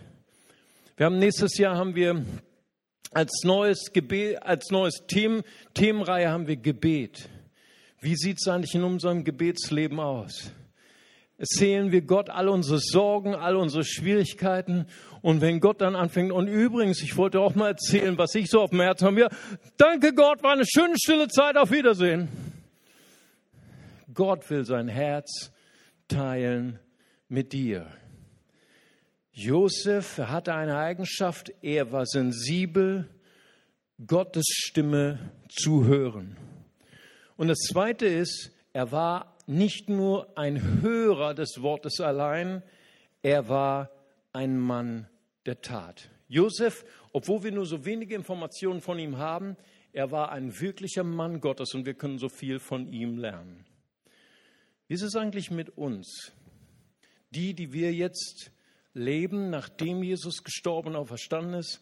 [0.97, 2.25] Wir haben nächstes Jahr haben wir
[3.11, 5.43] als neues Gebet, als neues Themen,
[5.75, 7.29] Themenreihe haben wir Gebet.
[8.01, 10.51] Wie sieht es eigentlich in unserem Gebetsleben aus?
[11.37, 14.87] Erzählen wir Gott all unsere Sorgen, all unsere Schwierigkeiten.
[15.21, 18.63] Und wenn Gott dann anfängt, und übrigens, ich wollte auch mal erzählen, was ich so
[18.63, 19.21] auf dem Herzen habe.
[19.21, 19.29] Ja,
[19.77, 22.29] danke Gott, war eine schöne stille Zeit, auf Wiedersehen.
[24.15, 25.53] Gott will sein Herz
[26.09, 26.79] teilen
[27.35, 27.93] mit dir.
[29.33, 33.11] Josef hatte eine Eigenschaft, er war sensibel,
[34.07, 36.37] Gottes Stimme zu hören.
[37.37, 42.63] Und das Zweite ist, er war nicht nur ein Hörer des Wortes allein,
[43.23, 43.91] er war
[44.33, 45.09] ein Mann
[45.45, 46.11] der Tat.
[46.29, 49.57] Josef, obwohl wir nur so wenige Informationen von ihm haben,
[49.93, 53.65] er war ein wirklicher Mann Gottes und wir können so viel von ihm lernen.
[54.87, 56.33] Wie ist es eigentlich mit uns?
[57.35, 58.51] Die, die wir jetzt
[58.95, 61.81] leben, nachdem Jesus gestorben und verstanden ist,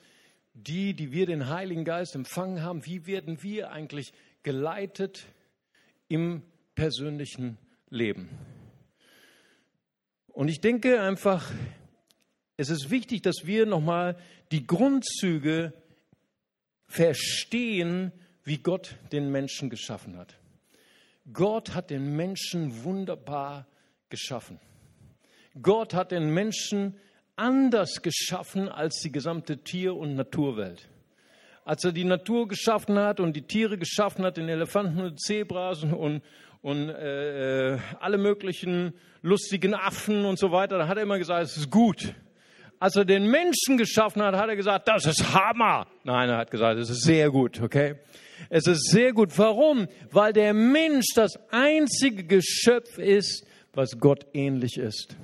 [0.54, 4.12] die, die wir den Heiligen Geist empfangen haben, wie werden wir eigentlich
[4.42, 5.26] geleitet
[6.08, 6.42] im
[6.74, 8.28] persönlichen Leben?
[10.28, 11.50] Und ich denke einfach,
[12.56, 14.16] es ist wichtig, dass wir nochmal
[14.50, 15.72] die Grundzüge
[16.86, 18.12] verstehen,
[18.44, 20.38] wie Gott den Menschen geschaffen hat.
[21.32, 23.66] Gott hat den Menschen wunderbar
[24.08, 24.58] geschaffen.
[25.60, 26.96] Gott hat den Menschen
[27.36, 30.88] anders geschaffen als die gesamte Tier- und Naturwelt.
[31.64, 35.84] Als er die Natur geschaffen hat und die Tiere geschaffen hat, den Elefanten und Zebras
[35.84, 36.22] und,
[36.60, 41.56] und äh, alle möglichen lustigen Affen und so weiter, da hat er immer gesagt, es
[41.56, 42.14] ist gut.
[42.80, 45.86] Als er den Menschen geschaffen hat, hat er gesagt, das ist Hammer.
[46.02, 47.94] Nein, er hat gesagt, es ist sehr gut, okay?
[48.50, 49.38] Es ist sehr gut.
[49.38, 49.86] Warum?
[50.10, 55.16] Weil der Mensch das einzige Geschöpf ist, was Gott ähnlich ist.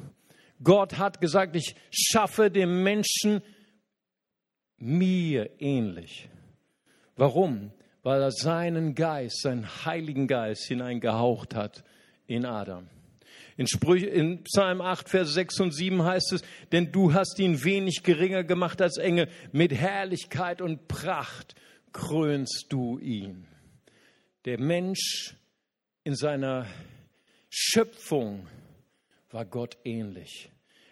[0.63, 3.43] Gott hat gesagt, ich schaffe den Menschen
[4.79, 6.29] mir ähnlich.
[7.17, 7.73] Warum?
[8.03, 11.85] Weil er seinen Geist, seinen Heiligen Geist hineingehaucht hat
[12.27, 12.89] in Adam.
[13.57, 17.65] In, Sprüche, in Psalm 8, Vers 6 und 7 heißt es, denn du hast ihn
[17.65, 21.57] wenig geringer gemacht als Engel, mit Herrlichkeit und Pracht
[21.93, 23.49] krönst du ihn.
[24.45, 25.35] Der Mensch
[26.05, 26.67] in seiner
[27.51, 28.47] Schöpfung
[29.31, 30.51] war Gott ähnlich.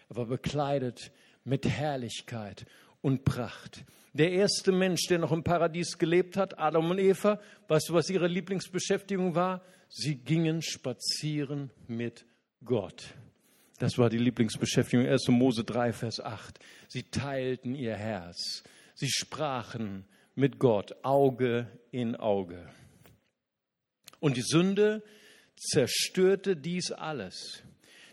[0.09, 1.11] Er war bekleidet
[1.43, 2.65] mit Herrlichkeit
[3.01, 3.85] und Pracht.
[4.13, 8.09] Der erste Mensch, der noch im Paradies gelebt hat, Adam und Eva, weißt du, was
[8.09, 9.63] ihre Lieblingsbeschäftigung war?
[9.89, 12.25] Sie gingen spazieren mit
[12.65, 13.13] Gott.
[13.79, 15.05] Das war die Lieblingsbeschäftigung.
[15.05, 15.27] 1.
[15.27, 16.59] Mose 3, Vers 8.
[16.87, 18.63] Sie teilten ihr Herz.
[18.95, 22.67] Sie sprachen mit Gott, Auge in Auge.
[24.19, 25.03] Und die Sünde
[25.55, 27.63] zerstörte dies alles.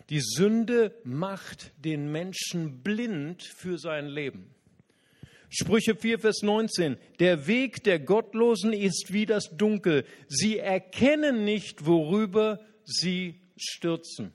[0.09, 4.53] Die Sünde macht den Menschen blind für sein Leben.
[5.49, 6.97] Sprüche 4, Vers 19.
[7.19, 10.05] Der Weg der Gottlosen ist wie das Dunkel.
[10.27, 14.33] Sie erkennen nicht, worüber sie stürzen.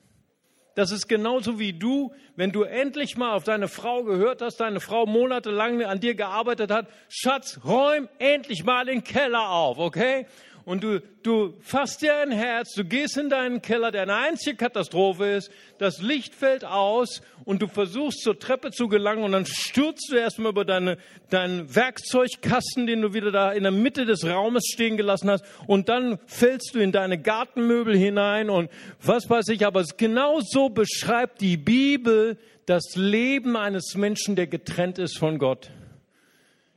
[0.74, 4.80] Das ist genauso wie du, wenn du endlich mal auf deine Frau gehört hast, deine
[4.80, 6.88] Frau monatelang an dir gearbeitet hat.
[7.08, 10.26] Schatz, räum endlich mal den Keller auf, okay?
[10.70, 14.54] Und du, du fasst dir ein Herz, du gehst in deinen Keller, der eine einzige
[14.54, 19.46] Katastrophe ist, das Licht fällt aus und du versuchst zur Treppe zu gelangen und dann
[19.46, 20.96] stürzt du erstmal über deine,
[21.28, 25.88] deinen Werkzeugkasten, den du wieder da in der Mitte des Raumes stehen gelassen hast und
[25.88, 28.70] dann fällst du in deine Gartenmöbel hinein und
[29.02, 35.00] was weiß ich, aber genau so beschreibt die Bibel das Leben eines Menschen, der getrennt
[35.00, 35.72] ist von Gott.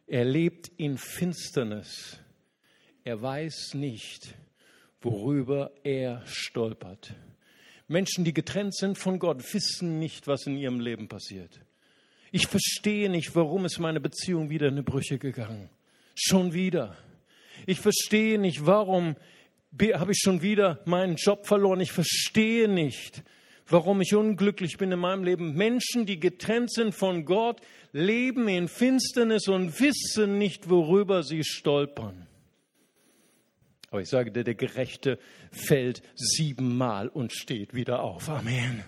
[0.08, 2.23] Er lebt in Finsternis.
[3.04, 4.34] Er weiß nicht,
[5.02, 7.14] worüber er stolpert.
[7.88, 11.60] Menschen, die getrennt sind von Gott, wissen nicht, was in ihrem Leben passiert.
[12.32, 15.70] Ich verstehe nicht, warum ist meine Beziehung wieder in die Brüche gegangen.
[16.16, 16.98] Schon wieder.
[17.68, 19.16] Ich verstehe nicht, warum
[19.80, 21.82] habe ich schon wieder meinen Job verloren.
[21.82, 23.24] Ich verstehe nicht,
[23.68, 25.56] warum ich unglücklich bin in meinem Leben.
[25.56, 27.60] Menschen, die getrennt sind von Gott,
[27.92, 32.28] leben in Finsternis und wissen nicht, worüber sie stolpern.
[33.94, 35.20] Aber ich sage dir, der Gerechte
[35.52, 38.28] fällt siebenmal und steht wieder auf.
[38.28, 38.84] Amen.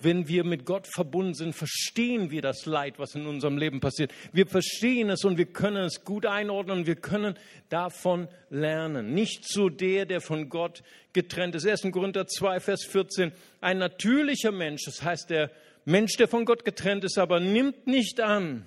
[0.00, 4.10] Wenn wir mit Gott verbunden sind, verstehen wir das Leid, was in unserem Leben passiert.
[4.32, 7.34] Wir verstehen es und wir können es gut einordnen und wir können
[7.68, 9.12] davon lernen.
[9.12, 10.82] Nicht so der, der von Gott
[11.12, 11.66] getrennt ist.
[11.66, 11.82] 1.
[11.92, 13.32] Korinther 2, Vers 14.
[13.60, 15.50] Ein natürlicher Mensch, das heißt der
[15.84, 18.64] Mensch, der von Gott getrennt ist, aber nimmt nicht an,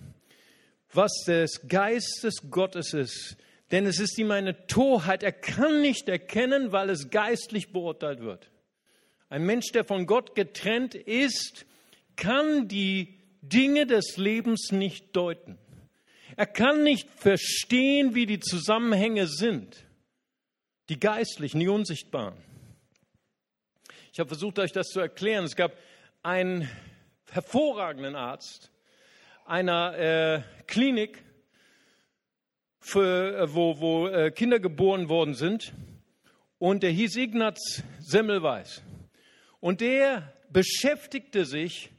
[0.93, 3.35] was des Geistes Gottes ist
[3.71, 5.23] denn es ist ihm eine Torheit.
[5.23, 8.49] Er kann nicht erkennen, weil es geistlich beurteilt wird.
[9.29, 11.65] Ein Mensch, der von Gott getrennt ist,
[12.15, 15.57] kann die Dinge des Lebens nicht deuten.
[16.35, 19.85] Er kann nicht verstehen, wie die Zusammenhänge sind.
[20.89, 22.35] Die geistlichen, die unsichtbaren.
[24.11, 25.45] Ich habe versucht, euch das zu erklären.
[25.45, 25.77] Es gab
[26.21, 26.69] einen
[27.31, 28.71] hervorragenden Arzt
[29.45, 31.23] einer äh, Klinik,
[32.81, 35.71] für, äh, wo, wo äh, Kinder geboren worden sind.
[36.57, 38.83] Und der hieß Ignaz Semmelweis.
[39.59, 41.91] Und der beschäftigte sich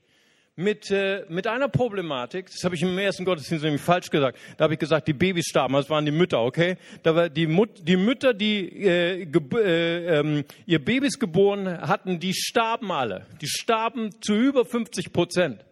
[0.57, 4.64] mit, äh, mit einer Problematik, das habe ich im ersten Gottesdienst nämlich falsch gesagt, da
[4.64, 6.77] habe ich gesagt, die Babys starben, das waren die Mütter, okay?
[7.03, 12.35] Da war die, Mut, die Mütter, die äh, äh, ähm, ihr Babys geboren hatten, die
[12.35, 13.27] starben alle.
[13.40, 15.64] Die starben zu über 50 Prozent.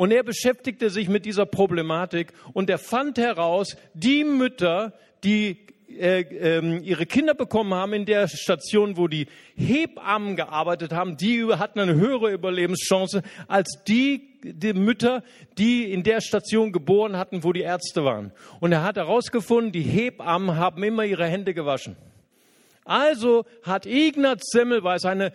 [0.00, 5.58] Und er beschäftigte sich mit dieser Problematik und er fand heraus, die Mütter, die
[5.90, 11.44] äh, äh, ihre Kinder bekommen haben in der Station, wo die Hebammen gearbeitet haben, die
[11.44, 15.22] hatten eine höhere Überlebenschance als die, die Mütter,
[15.58, 18.32] die in der Station geboren hatten, wo die Ärzte waren.
[18.58, 21.94] Und er hat herausgefunden, die Hebammen haben immer ihre Hände gewaschen.
[22.86, 25.32] Also hat Ignaz Semmelweis eine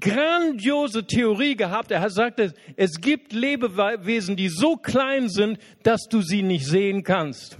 [0.00, 1.90] grandiose Theorie gehabt.
[1.90, 7.58] Er sagte, es gibt Lebewesen, die so klein sind, dass du sie nicht sehen kannst.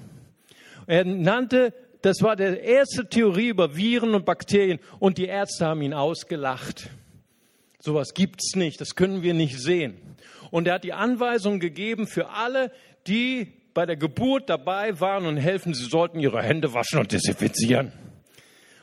[0.87, 1.73] Er nannte
[2.07, 6.89] das war der erste Theorie über Viren und Bakterien und die Ärzte haben ihn ausgelacht.
[7.81, 9.97] Sowas gibt's nicht, das können wir nicht sehen.
[10.53, 12.71] Und er hat die Anweisung gegeben für alle,
[13.09, 17.91] die bei der Geburt dabei waren und helfen, sie sollten ihre Hände waschen und desinfizieren.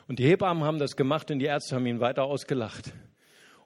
[0.06, 2.92] Und die Hebammen haben das gemacht und die Ärzte haben ihn weiter ausgelacht.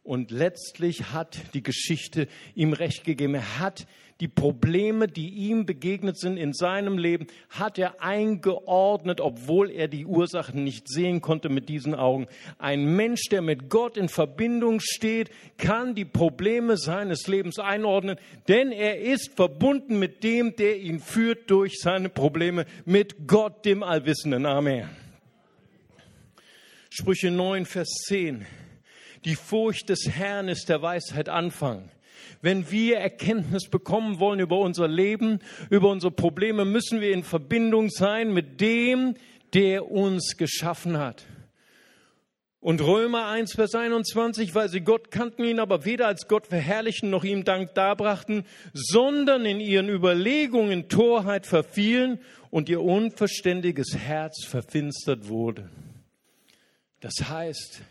[0.08, 3.34] Und letztlich hat die Geschichte ihm recht gegeben.
[3.34, 3.86] Er hat
[4.20, 10.06] die Probleme, die ihm begegnet sind in seinem Leben, hat er eingeordnet, obwohl er die
[10.06, 12.26] Ursachen nicht sehen konnte mit diesen Augen.
[12.56, 18.16] Ein Mensch, der mit Gott in Verbindung steht, kann die Probleme seines Lebens einordnen,
[18.48, 23.82] denn er ist verbunden mit dem, der ihn führt durch seine Probleme, mit Gott, dem
[23.82, 24.46] Allwissenden.
[24.46, 24.88] Amen.
[26.88, 28.46] Sprüche 9, Vers 10.
[29.24, 31.90] Die Furcht des Herrn ist der Weisheit Anfang.
[32.40, 37.90] Wenn wir Erkenntnis bekommen wollen über unser Leben, über unsere Probleme, müssen wir in Verbindung
[37.90, 39.14] sein mit dem,
[39.54, 41.24] der uns geschaffen hat.
[42.60, 47.08] Und Römer 1, Vers 21, weil sie Gott kannten ihn aber weder als Gott verherrlichen
[47.08, 52.18] noch ihm Dank darbrachten, sondern in ihren Überlegungen Torheit verfielen
[52.50, 55.70] und ihr unverständiges Herz verfinstert wurde.
[57.00, 57.82] Das heißt,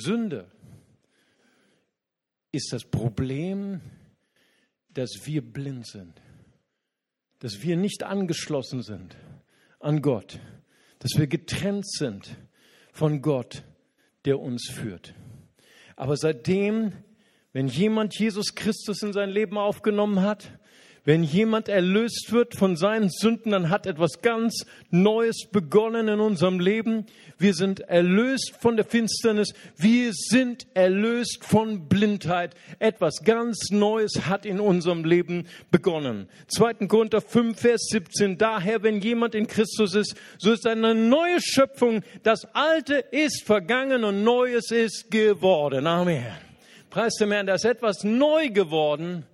[0.00, 0.50] Sünde
[2.52, 3.80] ist das Problem,
[4.92, 6.20] dass wir blind sind,
[7.38, 9.16] dass wir nicht angeschlossen sind
[9.78, 10.40] an Gott,
[10.98, 12.36] dass wir getrennt sind
[12.92, 13.62] von Gott,
[14.24, 15.14] der uns führt.
[15.96, 16.92] Aber seitdem,
[17.52, 20.58] wenn jemand Jesus Christus in sein Leben aufgenommen hat,
[21.04, 26.60] wenn jemand erlöst wird von seinen Sünden, dann hat etwas ganz Neues begonnen in unserem
[26.60, 27.06] Leben.
[27.40, 29.54] Wir sind erlöst von der Finsternis.
[29.74, 32.54] Wir sind erlöst von Blindheit.
[32.78, 36.28] Etwas ganz Neues hat in unserem Leben begonnen.
[36.48, 36.86] 2.
[36.86, 38.36] Korinther 5, Vers 17.
[38.36, 42.02] Daher, wenn jemand in Christus ist, so ist eine neue Schöpfung.
[42.22, 45.86] Das Alte ist vergangen und Neues ist geworden.
[45.86, 46.26] Amen.
[46.90, 49.24] Preis dem Herrn, da ist etwas neu geworden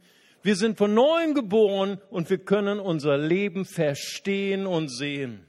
[0.47, 5.41] wir sind von neuem geboren und wir können unser Leben verstehen und sehen.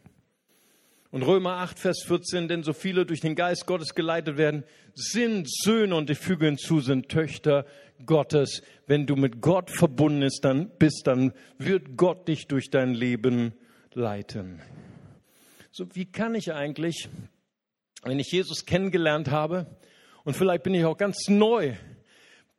[1.18, 5.50] Und Römer 8, Vers 14, denn so viele durch den Geist Gottes geleitet werden, sind
[5.50, 7.66] Söhne und ich füge hinzu, sind Töchter
[8.06, 8.62] Gottes.
[8.86, 13.54] Wenn du mit Gott verbunden bist, dann, bist, dann wird Gott dich durch dein Leben
[13.96, 14.62] leiten.
[15.72, 17.10] So, wie kann ich eigentlich,
[18.04, 19.66] wenn ich Jesus kennengelernt habe
[20.24, 21.74] und vielleicht bin ich auch ganz neu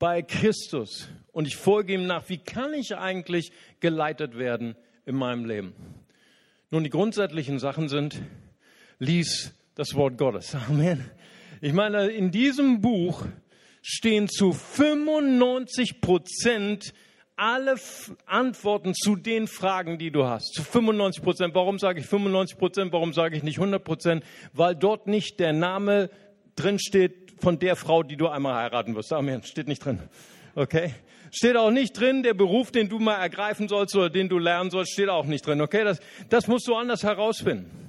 [0.01, 4.75] bei Christus und ich folge ihm nach, wie kann ich eigentlich geleitet werden
[5.07, 5.75] in meinem Leben?
[6.71, 8.21] Nun, die grundsätzlichen Sachen sind,
[8.99, 10.55] lies das Wort Gottes.
[10.55, 11.11] Amen.
[11.61, 13.25] Ich meine, in diesem Buch
[13.83, 16.93] stehen zu 95 Prozent
[17.37, 17.77] alle
[18.27, 20.55] Antworten zu den Fragen, die du hast.
[20.55, 21.55] Zu 95 Prozent.
[21.55, 22.93] Warum sage ich 95 Prozent?
[22.93, 24.25] Warum sage ich nicht 100 Prozent?
[24.53, 26.11] Weil dort nicht der Name
[26.57, 29.13] drinsteht von der Frau, die du einmal heiraten wirst.
[29.13, 29.45] Amen.
[29.45, 30.01] Steht nicht drin.
[30.57, 30.93] Okay?
[31.31, 34.71] Steht auch nicht drin, der Beruf, den du mal ergreifen sollst oder den du lernen
[34.71, 35.61] sollst, steht auch nicht drin.
[35.61, 35.85] Okay?
[35.85, 37.88] Das, das musst du anders herausfinden.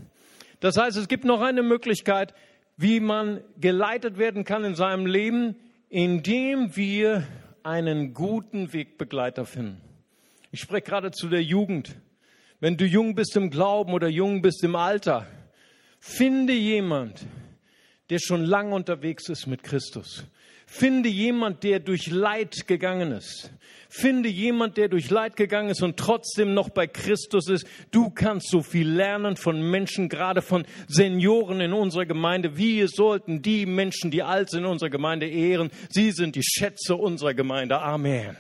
[0.60, 2.34] Das heißt, es gibt noch eine Möglichkeit,
[2.78, 5.56] wie man geleitet werden kann in seinem Leben,
[5.89, 7.28] indem wir
[7.63, 9.82] einen guten Wegbegleiter finden.
[10.52, 11.95] Ich spreche gerade zu der Jugend.
[12.60, 15.28] Wenn du jung bist im Glauben oder jung bist im Alter,
[16.00, 17.26] finde jemand,
[18.10, 20.26] der schon lange unterwegs ist mit Christus.
[20.71, 23.51] Finde jemand, der durch Leid gegangen ist.
[23.89, 27.65] Finde jemand, der durch Leid gegangen ist und trotzdem noch bei Christus ist.
[27.89, 32.55] Du kannst so viel lernen von Menschen, gerade von Senioren in unserer Gemeinde.
[32.55, 35.71] Wir sollten die Menschen, die alt sind in unserer Gemeinde ehren.
[35.89, 37.82] Sie sind die Schätze unserer Gemeinde.
[37.82, 38.38] Amen.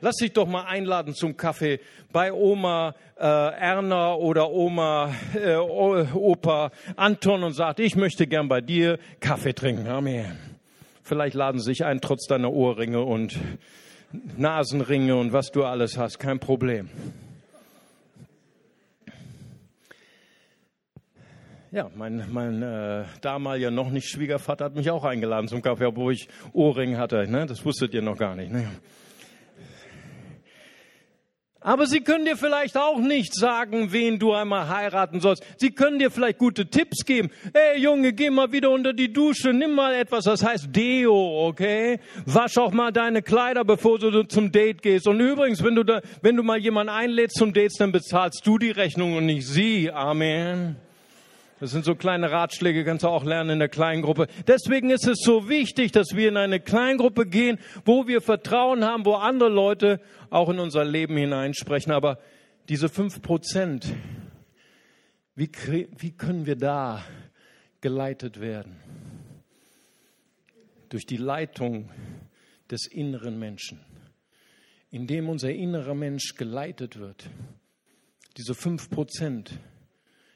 [0.00, 1.78] Lass dich doch mal einladen zum Kaffee
[2.12, 8.60] bei Oma äh, Erna oder Oma äh, Opa Anton und sagt, ich möchte gern bei
[8.60, 9.86] dir Kaffee trinken.
[9.86, 10.49] Amen.
[11.10, 13.36] Vielleicht laden sie sich ein, trotz deiner Ohrringe und
[14.36, 16.20] Nasenringe und was du alles hast.
[16.20, 16.88] Kein Problem.
[21.72, 26.12] Ja, mein, mein äh, damaliger noch nicht Schwiegervater hat mich auch eingeladen zum Kaffee, obwohl
[26.12, 27.26] ich Ohrringe hatte.
[27.28, 27.44] Ne?
[27.44, 28.52] Das wusstet ihr noch gar nicht.
[28.52, 28.68] Ne?
[31.60, 35.44] Aber sie können dir vielleicht auch nicht sagen, wen du einmal heiraten sollst.
[35.58, 37.30] Sie können dir vielleicht gute Tipps geben.
[37.52, 42.00] Ey Junge, geh mal wieder unter die Dusche, nimm mal etwas, das heißt Deo, okay?
[42.24, 45.06] Wasch auch mal deine Kleider, bevor du zum Date gehst.
[45.06, 48.58] Und übrigens, wenn du da, wenn du mal jemanden einlädst zum Date, dann bezahlst du
[48.58, 49.90] die Rechnung und nicht sie.
[49.90, 50.76] Amen.
[51.60, 54.26] Das sind so kleine Ratschläge, kannst du auch lernen in der Kleingruppe.
[54.46, 59.04] Deswegen ist es so wichtig, dass wir in eine Kleingruppe gehen, wo wir Vertrauen haben,
[59.04, 60.00] wo andere Leute
[60.30, 61.92] auch in unser Leben hineinsprechen.
[61.92, 62.18] Aber
[62.68, 63.94] diese fünf Prozent,
[65.40, 65.50] Wie,
[65.98, 67.02] wie können wir da
[67.80, 68.76] geleitet werden?
[70.90, 71.88] Durch die Leitung
[72.70, 73.80] des inneren Menschen,
[74.90, 77.30] indem unser innerer Mensch geleitet wird.
[78.36, 79.58] Diese fünf Prozent.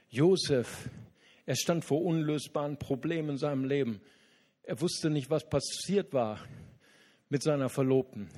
[0.09, 0.89] Josef,
[1.47, 4.01] er stand vor unlösbaren Problemen in seinem Leben.
[4.63, 6.41] Er wusste nicht, was passiert war
[7.29, 8.31] mit seiner Verlobten.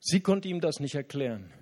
[0.00, 1.52] Sie konnte ihm das nicht erklären.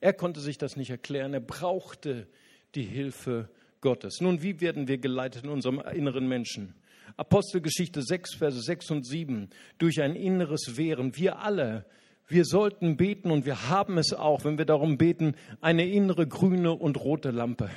[0.00, 1.34] Er konnte sich das nicht erklären.
[1.34, 2.26] Er brauchte
[2.74, 3.48] die Hilfe
[3.80, 4.20] Gottes.
[4.20, 6.74] Nun, wie werden wir geleitet in unserem inneren Menschen?
[7.16, 9.50] Apostelgeschichte 6, Verse 6 und 7.
[9.78, 11.16] Durch ein inneres Wehren.
[11.16, 11.84] Wir alle,
[12.26, 16.72] wir sollten beten und wir haben es auch, wenn wir darum beten, eine innere grüne
[16.72, 17.70] und rote Lampe.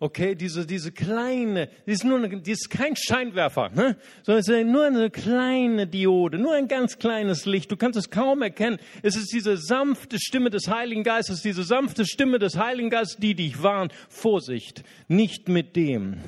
[0.00, 3.96] Okay, diese, diese kleine, die ist, nur eine, die ist kein Scheinwerfer, ne?
[4.22, 7.72] sondern es ist nur eine kleine Diode, nur ein ganz kleines Licht.
[7.72, 8.78] Du kannst es kaum erkennen.
[9.02, 13.34] Es ist diese sanfte Stimme des Heiligen Geistes, diese sanfte Stimme des Heiligen Geistes, die
[13.34, 13.92] dich warnt.
[14.08, 16.18] Vorsicht, nicht mit dem,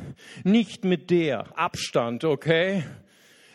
[0.43, 1.57] nicht mit der.
[1.57, 2.83] Abstand, okay?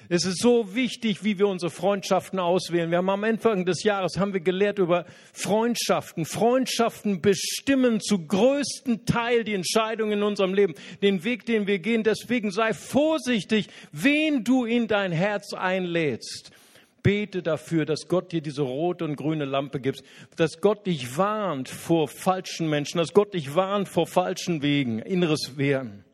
[0.08, 2.92] Es ist so wichtig, wie wir unsere Freundschaften auswählen.
[2.92, 6.26] Wir haben am Anfang des Jahres haben wir gelehrt über Freundschaften.
[6.26, 12.04] Freundschaften bestimmen zu größten Teil die Entscheidung in unserem Leben, den Weg, den wir gehen.
[12.04, 16.52] Deswegen sei vorsichtig, wen du in dein Herz einlädst.
[17.02, 20.04] Bete dafür, dass Gott dir diese rote und grüne Lampe gibt,
[20.36, 25.58] dass Gott dich warnt vor falschen Menschen, dass Gott dich warnt vor falschen Wegen, inneres
[25.58, 26.05] Wehren.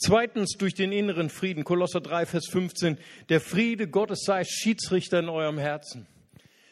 [0.00, 1.64] Zweitens durch den inneren Frieden.
[1.64, 2.98] Kolosser 3, Vers 15.
[3.28, 6.06] Der Friede Gottes sei Schiedsrichter in eurem Herzen.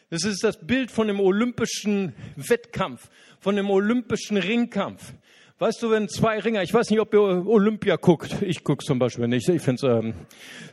[0.09, 3.09] Das ist das Bild von dem olympischen Wettkampf,
[3.41, 5.13] von dem olympischen Ringkampf.
[5.59, 8.99] Weißt du, wenn zwei Ringer, ich weiß nicht, ob ihr Olympia guckt, ich gucke zum
[8.99, 10.13] Beispiel nicht, ich finde es ähm,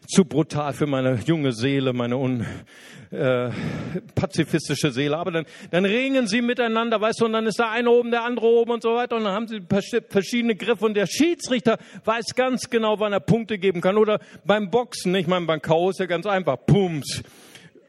[0.06, 2.44] zu brutal für meine junge Seele, meine un,
[3.10, 3.48] äh,
[4.14, 7.90] pazifistische Seele, aber dann, dann ringen sie miteinander, weißt du, und dann ist der eine
[7.90, 9.62] oben, der andere oben und so weiter, und dann haben sie
[10.10, 13.96] verschiedene Griffe und der Schiedsrichter weiß ganz genau, wann er Punkte geben kann.
[13.96, 15.88] Oder beim Boxen, ich meine, beim K.O.
[15.88, 17.22] ist ja ganz einfach, Pumps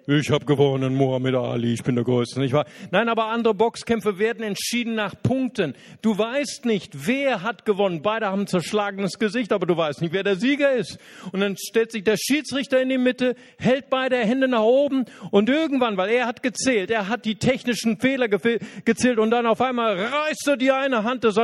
[0.08, 2.66] ich habe gewonnen, Muhammad Ali, ich bin der Größte, nicht wahr?
[2.91, 5.74] Nein, aber andere Boxkämpfe werden entschieden nach Punkten.
[6.03, 8.03] Du weißt nicht, wer hat gewonnen.
[8.03, 10.99] Beide haben ein zerschlagenes Gesicht, aber du weißt nicht, wer der Sieger ist.
[11.32, 15.49] Und dann stellt sich der Schiedsrichter in die Mitte, hält beide Hände nach oben und
[15.49, 19.97] irgendwann, weil er hat gezählt, er hat die technischen Fehler gezählt und dann auf einmal
[19.97, 21.36] reißt er die eine Hand des,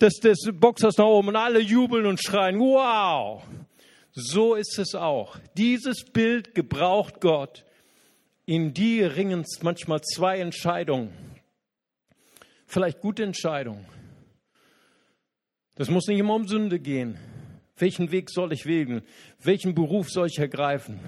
[0.00, 3.42] des, des Boxers nach oben und alle jubeln und schreien, wow!
[4.12, 5.36] So ist es auch.
[5.56, 7.64] Dieses Bild gebraucht Gott
[8.46, 11.12] in die ringen manchmal zwei Entscheidungen.
[12.66, 13.86] Vielleicht gute Entscheidungen.
[15.76, 17.18] Das muss nicht immer um Sünde gehen.
[17.76, 19.02] Welchen Weg soll ich wählen?
[19.42, 21.00] Welchen Beruf soll ich ergreifen?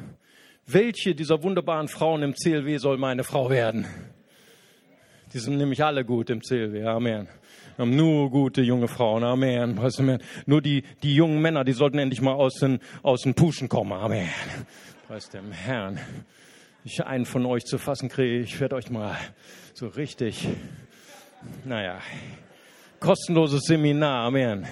[0.67, 3.87] Welche dieser wunderbaren Frauen im CLW soll meine Frau werden?
[5.33, 6.83] Die sind nämlich alle gut im CLW.
[6.85, 7.29] Amen.
[7.77, 9.23] Wir haben nur gute junge Frauen.
[9.23, 9.79] Amen.
[10.47, 13.93] Nur die, die jungen Männer, die sollten endlich mal aus den, aus den Puschen kommen.
[13.93, 14.29] Amen.
[15.07, 16.01] Preis dem Herrn
[16.87, 19.17] ich einen von euch zu fassen kriege, ich werde euch mal
[19.75, 20.47] so richtig,
[21.65, 22.01] naja,
[23.01, 24.65] kostenloses Seminar, Amen.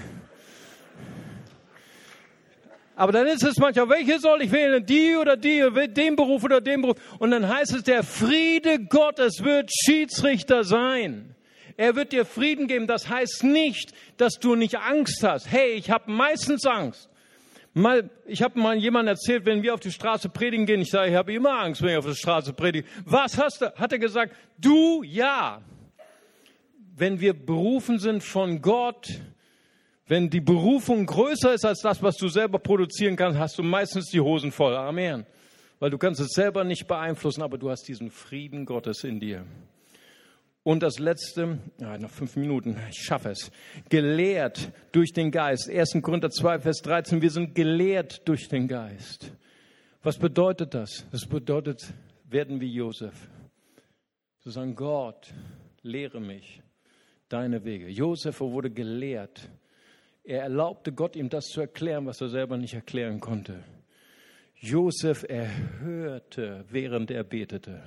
[2.95, 4.85] Aber dann ist es manchmal, welche soll ich wählen?
[4.85, 6.95] Die oder die, den Beruf oder den Beruf?
[7.19, 11.35] Und dann heißt es, der Friede Gottes wird Schiedsrichter sein.
[11.75, 12.87] Er wird dir Frieden geben.
[12.87, 15.51] Das heißt nicht, dass du nicht Angst hast.
[15.51, 17.09] Hey, ich habe meistens Angst.
[17.77, 21.11] Mal, ich habe mal jemand erzählt, wenn wir auf die Straße predigen gehen, ich sage,
[21.11, 22.87] ich habe immer Angst, wenn ich auf die Straße predige.
[23.03, 23.75] Was hast du?
[23.75, 25.61] Hat er gesagt, du ja.
[26.95, 29.19] Wenn wir berufen sind von Gott,
[30.07, 34.09] wenn die Berufung größer ist als das, was du selber produzieren kannst, hast du meistens
[34.09, 34.73] die Hosen voll.
[34.73, 35.25] Amen.
[35.79, 39.45] Weil du kannst es selber nicht beeinflussen, aber du hast diesen Frieden Gottes in dir.
[40.65, 43.51] Und das letzte, noch fünf Minuten, ich schaffe es.
[43.87, 45.69] Gelehrt durch den Geist.
[45.69, 45.99] 1.
[46.01, 49.31] Korinther 2, Vers 13, wir sind gelehrt durch den Geist.
[50.01, 51.05] Was bedeutet das?
[51.11, 51.93] Das bedeutet,
[52.27, 53.13] werden wie Josef.
[54.39, 55.31] Zu sagen, Gott,
[55.83, 56.63] lehre mich
[57.29, 57.87] deine Wege.
[57.87, 59.47] Josef wurde gelehrt.
[60.23, 63.63] Er erlaubte Gott, ihm das zu erklären, was er selber nicht erklären konnte.
[64.55, 67.83] Josef erhörte, während er betete.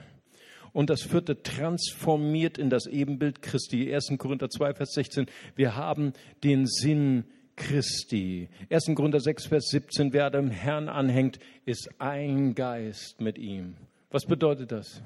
[0.72, 3.92] Und das vierte transformiert in das Ebenbild Christi.
[3.94, 4.12] 1.
[4.18, 5.26] Korinther 2, Vers 16.
[5.56, 6.12] Wir haben
[6.44, 7.24] den Sinn
[7.56, 8.48] Christi.
[8.70, 8.94] 1.
[8.94, 10.12] Korinther 6, Vers 17.
[10.12, 13.76] Wer dem Herrn anhängt, ist ein Geist mit ihm.
[14.10, 15.02] Was bedeutet das?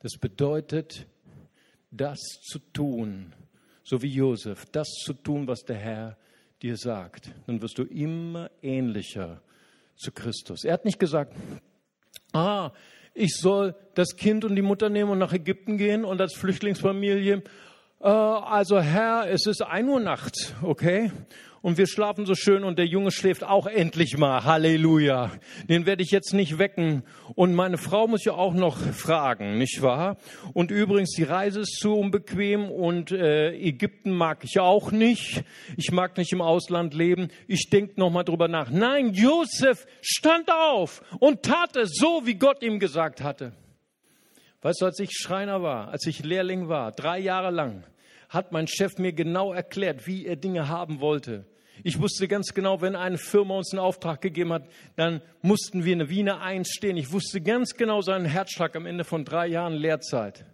[0.00, 1.06] Das bedeutet,
[1.90, 3.32] das zu tun,
[3.82, 6.16] so wie Josef, das zu tun, was der Herr
[6.62, 7.30] dir sagt.
[7.46, 9.42] Dann wirst du immer ähnlicher
[9.96, 10.64] zu Christus.
[10.64, 11.34] Er hat nicht gesagt,
[12.32, 12.72] ah,
[13.14, 17.42] ich soll das Kind und die Mutter nehmen und nach Ägypten gehen und als Flüchtlingsfamilie.
[18.00, 21.12] Äh, also Herr, es ist ein Uhr nachts, okay?
[21.64, 24.44] Und wir schlafen so schön und der Junge schläft auch endlich mal.
[24.44, 25.30] Halleluja.
[25.66, 27.04] Den werde ich jetzt nicht wecken.
[27.36, 30.18] Und meine Frau muss ja auch noch fragen, nicht wahr?
[30.52, 35.42] Und übrigens, die Reise ist zu unbequem und äh, Ägypten mag ich auch nicht.
[35.78, 37.28] Ich mag nicht im Ausland leben.
[37.48, 38.68] Ich denke noch mal drüber nach.
[38.68, 43.54] Nein, Josef stand auf und tat es so, wie Gott ihm gesagt hatte.
[44.60, 47.84] Weißt du, als ich Schreiner war, als ich Lehrling war, drei Jahre lang,
[48.28, 51.46] hat mein Chef mir genau erklärt, wie er Dinge haben wollte.
[51.82, 55.94] Ich wusste ganz genau, wenn eine Firma uns einen Auftrag gegeben hat, dann mussten wir
[55.94, 56.96] eine Wiener einstehen.
[56.96, 60.44] Ich wusste ganz genau seinen Herzschlag am Ende von drei Jahren Lehrzeit.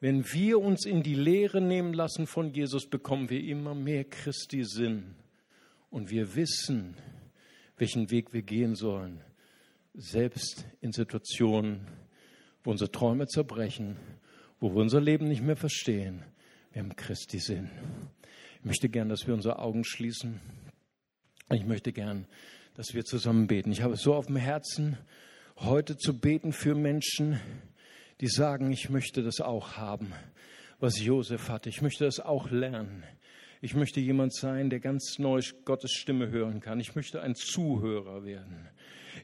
[0.00, 4.64] Wenn wir uns in die Lehre nehmen lassen von Jesus, bekommen wir immer mehr Christi
[4.64, 5.14] Sinn.
[5.90, 6.96] Und wir wissen,
[7.76, 9.20] welchen Weg wir gehen sollen.
[9.94, 11.86] Selbst in Situationen,
[12.64, 13.96] wo unsere Träume zerbrechen,
[14.58, 16.24] wo wir unser Leben nicht mehr verstehen.
[16.72, 17.70] Wir haben Christi Sinn.
[18.62, 20.38] Ich möchte gern, dass wir unsere Augen schließen.
[21.50, 22.28] Ich möchte gern,
[22.74, 23.72] dass wir zusammen beten.
[23.72, 24.96] Ich habe es so auf dem Herzen,
[25.56, 27.40] heute zu beten für Menschen,
[28.20, 30.12] die sagen, ich möchte das auch haben,
[30.78, 31.70] was Josef hatte.
[31.70, 33.02] Ich möchte das auch lernen.
[33.62, 36.78] Ich möchte jemand sein, der ganz neu Gottes Stimme hören kann.
[36.78, 38.68] Ich möchte ein Zuhörer werden.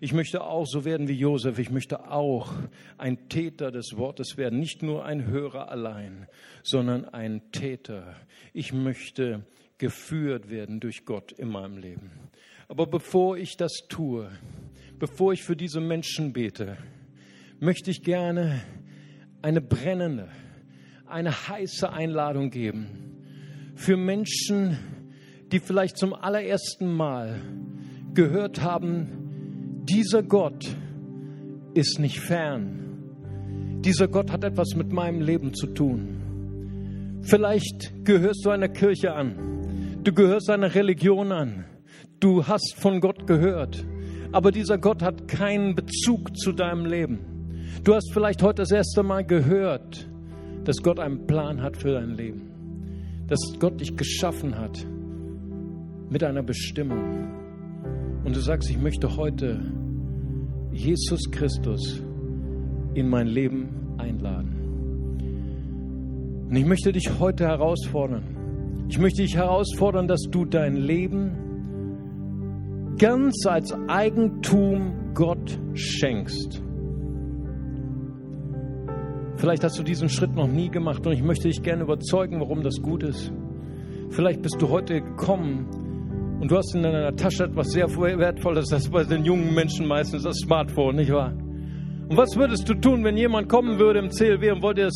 [0.01, 1.59] Ich möchte auch so werden wie Josef.
[1.59, 2.53] Ich möchte auch
[2.97, 4.59] ein Täter des Wortes werden.
[4.59, 6.27] Nicht nur ein Hörer allein,
[6.63, 8.17] sondern ein Täter.
[8.53, 9.45] Ich möchte
[9.79, 12.11] geführt werden durch Gott in meinem Leben.
[12.69, 14.31] Aber bevor ich das tue,
[14.99, 16.77] bevor ich für diese Menschen bete,
[17.61, 18.61] möchte ich gerne
[19.41, 20.29] eine brennende,
[21.07, 23.09] eine heiße Einladung geben
[23.75, 24.77] für Menschen,
[25.53, 27.41] die vielleicht zum allerersten Mal
[28.13, 29.28] gehört haben,
[29.89, 30.77] dieser Gott
[31.75, 33.81] ist nicht fern.
[33.85, 37.21] Dieser Gott hat etwas mit meinem Leben zu tun.
[37.23, 40.01] Vielleicht gehörst du einer Kirche an.
[40.03, 41.65] Du gehörst einer Religion an.
[42.21, 43.85] Du hast von Gott gehört.
[44.33, 47.19] Aber dieser Gott hat keinen Bezug zu deinem Leben.
[47.85, 50.09] Du hast vielleicht heute das erste Mal gehört,
[50.65, 53.27] dass Gott einen Plan hat für dein Leben.
[53.27, 54.85] Dass Gott dich geschaffen hat
[56.11, 57.38] mit einer Bestimmung.
[58.29, 59.59] Und du sagst, ich möchte heute
[60.71, 62.03] Jesus Christus
[62.93, 65.17] in mein Leben einladen.
[66.51, 68.85] Und ich möchte dich heute herausfordern.
[68.91, 71.31] Ich möchte dich herausfordern, dass du dein Leben
[72.99, 76.63] ganz als Eigentum Gott schenkst.
[79.37, 82.63] Vielleicht hast du diesen Schritt noch nie gemacht und ich möchte dich gerne überzeugen, warum
[82.63, 83.33] das gut ist.
[84.11, 85.88] Vielleicht bist du heute gekommen
[86.41, 89.87] und du hast in deiner Tasche etwas sehr Wertvolles, das ist bei den jungen Menschen
[89.87, 91.33] meistens das Smartphone, nicht wahr?
[92.09, 94.95] Und was würdest du tun, wenn jemand kommen würde im CLW und wollte das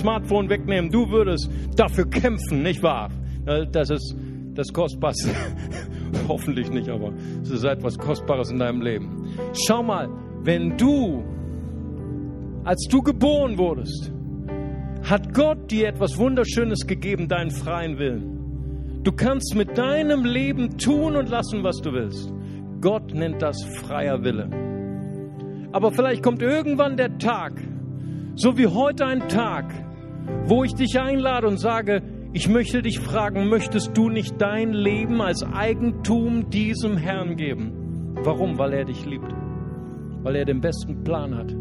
[0.00, 0.90] Smartphone wegnehmen?
[0.90, 3.10] Du würdest dafür kämpfen, nicht wahr?
[3.70, 4.16] Das ist
[4.54, 5.30] das Kostbarste.
[6.28, 9.26] Hoffentlich nicht, aber es ist etwas Kostbares in deinem Leben.
[9.66, 10.08] Schau mal,
[10.42, 11.22] wenn du,
[12.64, 14.10] als du geboren wurdest,
[15.02, 18.33] hat Gott dir etwas Wunderschönes gegeben, deinen freien Willen.
[19.04, 22.32] Du kannst mit deinem Leben tun und lassen, was du willst.
[22.80, 24.48] Gott nennt das freier Wille.
[25.72, 27.52] Aber vielleicht kommt irgendwann der Tag,
[28.34, 29.66] so wie heute ein Tag,
[30.46, 32.00] wo ich dich einlade und sage,
[32.32, 38.14] ich möchte dich fragen, möchtest du nicht dein Leben als Eigentum diesem Herrn geben?
[38.22, 38.58] Warum?
[38.58, 39.30] Weil er dich liebt.
[40.22, 41.54] Weil er den besten Plan hat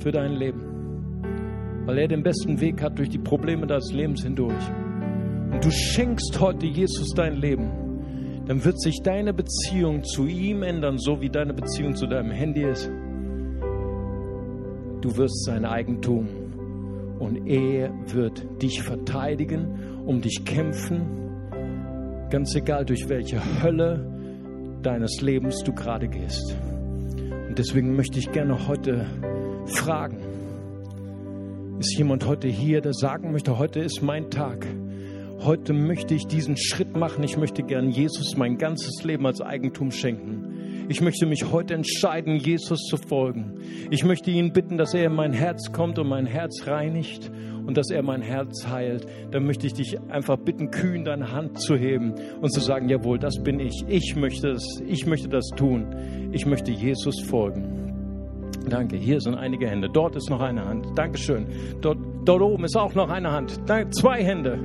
[0.00, 1.86] für dein Leben.
[1.86, 4.70] Weil er den besten Weg hat durch die Probleme deines Lebens hindurch.
[5.54, 8.44] Und du schenkst heute Jesus dein Leben.
[8.46, 12.62] Dann wird sich deine Beziehung zu ihm ändern, so wie deine Beziehung zu deinem Handy
[12.62, 12.90] ist
[15.04, 16.26] du wirst sein Eigentum
[17.18, 21.02] und er wird dich verteidigen, um dich kämpfen,
[22.30, 24.10] ganz egal durch welche Hölle
[24.82, 26.56] deines Lebens du gerade gehst.
[27.48, 29.04] Und deswegen möchte ich gerne heute
[29.66, 30.16] fragen,
[31.80, 34.66] ist jemand heute hier, der sagen möchte, heute ist mein Tag.
[35.40, 37.22] Heute möchte ich diesen Schritt machen.
[37.22, 40.86] Ich möchte gern Jesus mein ganzes Leben als Eigentum schenken.
[40.88, 43.54] Ich möchte mich heute entscheiden, Jesus zu folgen.
[43.90, 47.30] Ich möchte ihn bitten, dass er in mein Herz kommt und mein Herz reinigt
[47.66, 49.06] und dass er mein Herz heilt.
[49.30, 53.18] Dann möchte ich dich einfach bitten, kühn deine Hand zu heben und zu sagen, jawohl,
[53.18, 53.84] das bin ich.
[53.88, 56.30] Ich möchte das, ich möchte das tun.
[56.32, 57.84] Ich möchte Jesus folgen.
[58.68, 58.96] Danke.
[58.96, 59.88] Hier sind einige Hände.
[59.90, 60.86] Dort ist noch eine Hand.
[60.96, 61.46] Dankeschön.
[61.80, 63.60] Dort, dort oben ist auch noch eine Hand.
[63.90, 64.58] Zwei Hände.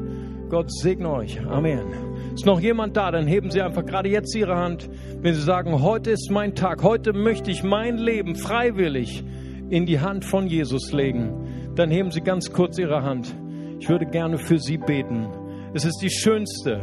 [0.49, 1.39] Gott segne euch.
[1.45, 2.33] Amen.
[2.33, 3.11] Ist noch jemand da?
[3.11, 4.89] Dann heben Sie einfach gerade jetzt Ihre Hand,
[5.21, 9.23] wenn Sie sagen, heute ist mein Tag, heute möchte ich mein Leben freiwillig
[9.69, 11.73] in die Hand von Jesus legen.
[11.75, 13.35] Dann heben Sie ganz kurz Ihre Hand.
[13.79, 15.27] Ich würde gerne für Sie beten.
[15.73, 16.81] Es ist die schönste,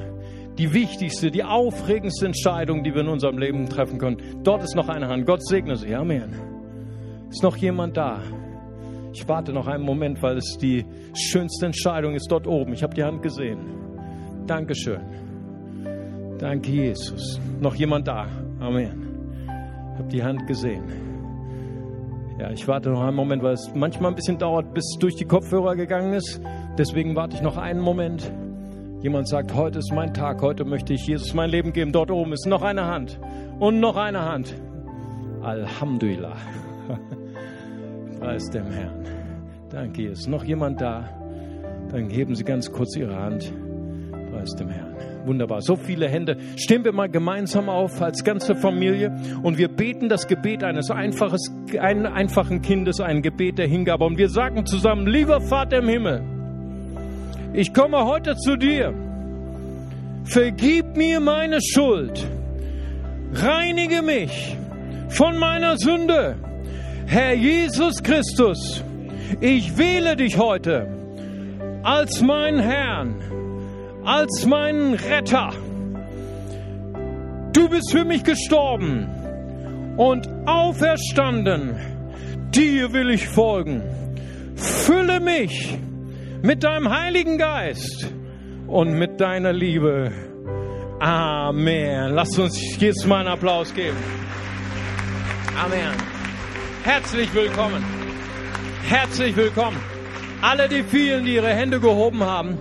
[0.58, 4.42] die wichtigste, die aufregendste Entscheidung, die wir in unserem Leben treffen können.
[4.42, 5.26] Dort ist noch eine Hand.
[5.26, 5.94] Gott segne sie.
[5.94, 6.34] Amen.
[7.30, 8.22] Ist noch jemand da?
[9.18, 12.74] Ich warte noch einen Moment, weil es die schönste Entscheidung ist dort oben.
[12.74, 13.58] Ich habe die Hand gesehen.
[14.46, 15.00] Dankeschön.
[16.38, 17.40] Danke, Jesus.
[17.58, 18.26] Noch jemand da?
[18.60, 19.06] Amen.
[19.94, 20.84] Ich habe die Hand gesehen.
[22.38, 25.14] Ja, ich warte noch einen Moment, weil es manchmal ein bisschen dauert, bis es durch
[25.14, 26.38] die Kopfhörer gegangen ist.
[26.76, 28.30] Deswegen warte ich noch einen Moment.
[29.00, 31.90] Jemand sagt, heute ist mein Tag, heute möchte ich Jesus mein Leben geben.
[31.90, 33.18] Dort oben ist noch eine Hand
[33.60, 34.54] und noch eine Hand.
[35.40, 36.36] Alhamdulillah.
[38.18, 39.04] Preis dem Herrn.
[39.70, 41.08] Danke, ist noch jemand da?
[41.90, 43.52] Dann heben Sie ganz kurz Ihre Hand.
[44.32, 44.94] Preis dem Herrn.
[45.24, 45.60] Wunderbar.
[45.60, 46.36] So viele Hände.
[46.56, 51.52] Stehen wir mal gemeinsam auf als ganze Familie und wir beten das Gebet eines einfaches,
[51.78, 54.04] einen einfachen Kindes, ein Gebet der Hingabe.
[54.04, 56.22] Und wir sagen zusammen, lieber Vater im Himmel,
[57.52, 58.94] ich komme heute zu dir.
[60.24, 62.26] Vergib mir meine Schuld.
[63.32, 64.56] Reinige mich
[65.08, 66.36] von meiner Sünde.
[67.06, 68.82] Herr Jesus Christus,
[69.40, 70.88] ich wähle dich heute
[71.84, 75.52] als meinen Herrn, als meinen Retter.
[77.52, 79.06] Du bist für mich gestorben
[79.96, 81.76] und auferstanden.
[82.50, 83.82] Dir will ich folgen.
[84.56, 85.78] Fülle mich
[86.42, 88.10] mit deinem Heiligen Geist
[88.66, 90.10] und mit deiner Liebe.
[90.98, 92.14] Amen.
[92.14, 93.96] Lass uns jetzt mal einen Applaus geben.
[95.56, 96.15] Amen.
[96.86, 97.84] Herzlich willkommen.
[98.84, 99.76] Herzlich willkommen.
[100.40, 102.58] Alle die vielen, die ihre Hände gehoben haben.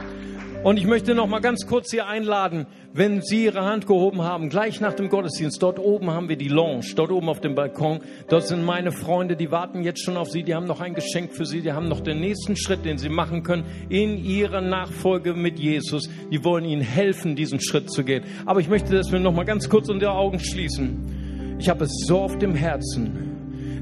[0.63, 4.49] Und ich möchte noch mal ganz kurz hier einladen, wenn Sie Ihre Hand gehoben haben,
[4.49, 7.99] gleich nach dem Gottesdienst, dort oben haben wir die Lounge, dort oben auf dem Balkon.
[8.27, 11.31] Dort sind meine Freunde, die warten jetzt schon auf Sie, die haben noch ein Geschenk
[11.31, 15.35] für Sie, die haben noch den nächsten Schritt, den Sie machen können in Ihrer Nachfolge
[15.35, 16.09] mit Jesus.
[16.31, 18.23] Die wollen Ihnen helfen, diesen Schritt zu gehen.
[18.47, 21.57] Aber ich möchte, dass wir noch mal ganz kurz unsere Augen schließen.
[21.59, 23.34] Ich habe es so auf dem Herzen.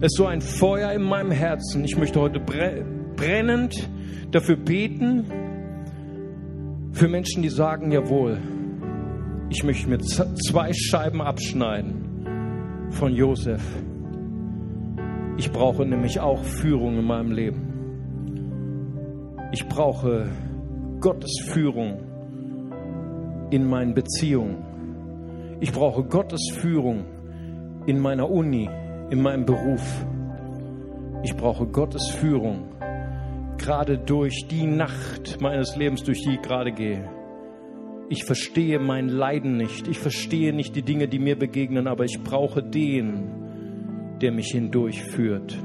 [0.04, 1.86] Es ist so ein Feuer in meinem Herzen.
[1.86, 3.90] Ich möchte heute brennend
[4.32, 5.24] dafür beten,
[6.92, 8.38] für Menschen, die sagen, jawohl,
[9.50, 13.62] ich möchte mir zwei Scheiben abschneiden von Josef.
[15.38, 17.62] Ich brauche nämlich auch Führung in meinem Leben.
[19.54, 20.30] Ich brauche
[21.00, 22.00] Gottes Führung
[23.52, 24.58] in meinen Beziehungen.
[25.62, 27.06] Ich brauche Gottes Führung
[27.86, 28.70] in meiner Uni,
[29.10, 30.06] in meinem Beruf.
[31.24, 32.70] Ich brauche Gottes Führung
[33.58, 37.10] gerade durch die Nacht meines Lebens, durch die ich gerade gehe.
[38.10, 39.88] Ich verstehe mein Leiden nicht.
[39.88, 45.58] Ich verstehe nicht die Dinge, die mir begegnen, aber ich brauche den, der mich hindurchführt.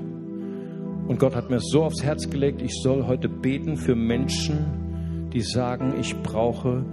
[1.08, 5.40] Und Gott hat mir so aufs Herz gelegt, ich soll heute beten für Menschen, die
[5.40, 6.84] sagen, ich brauche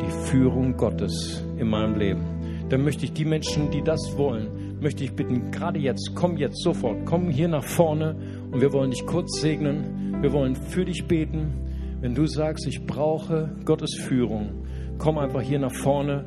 [0.00, 2.20] die Führung Gottes in meinem Leben.
[2.68, 4.48] Dann möchte ich die Menschen, die das wollen,
[4.80, 8.16] möchte ich bitten, gerade jetzt, komm jetzt sofort, komm hier nach vorne
[8.50, 11.52] und wir wollen dich kurz segnen wir wollen für dich beten.
[12.00, 14.64] Wenn du sagst, ich brauche Gottes Führung,
[14.98, 16.24] komm einfach hier nach vorne.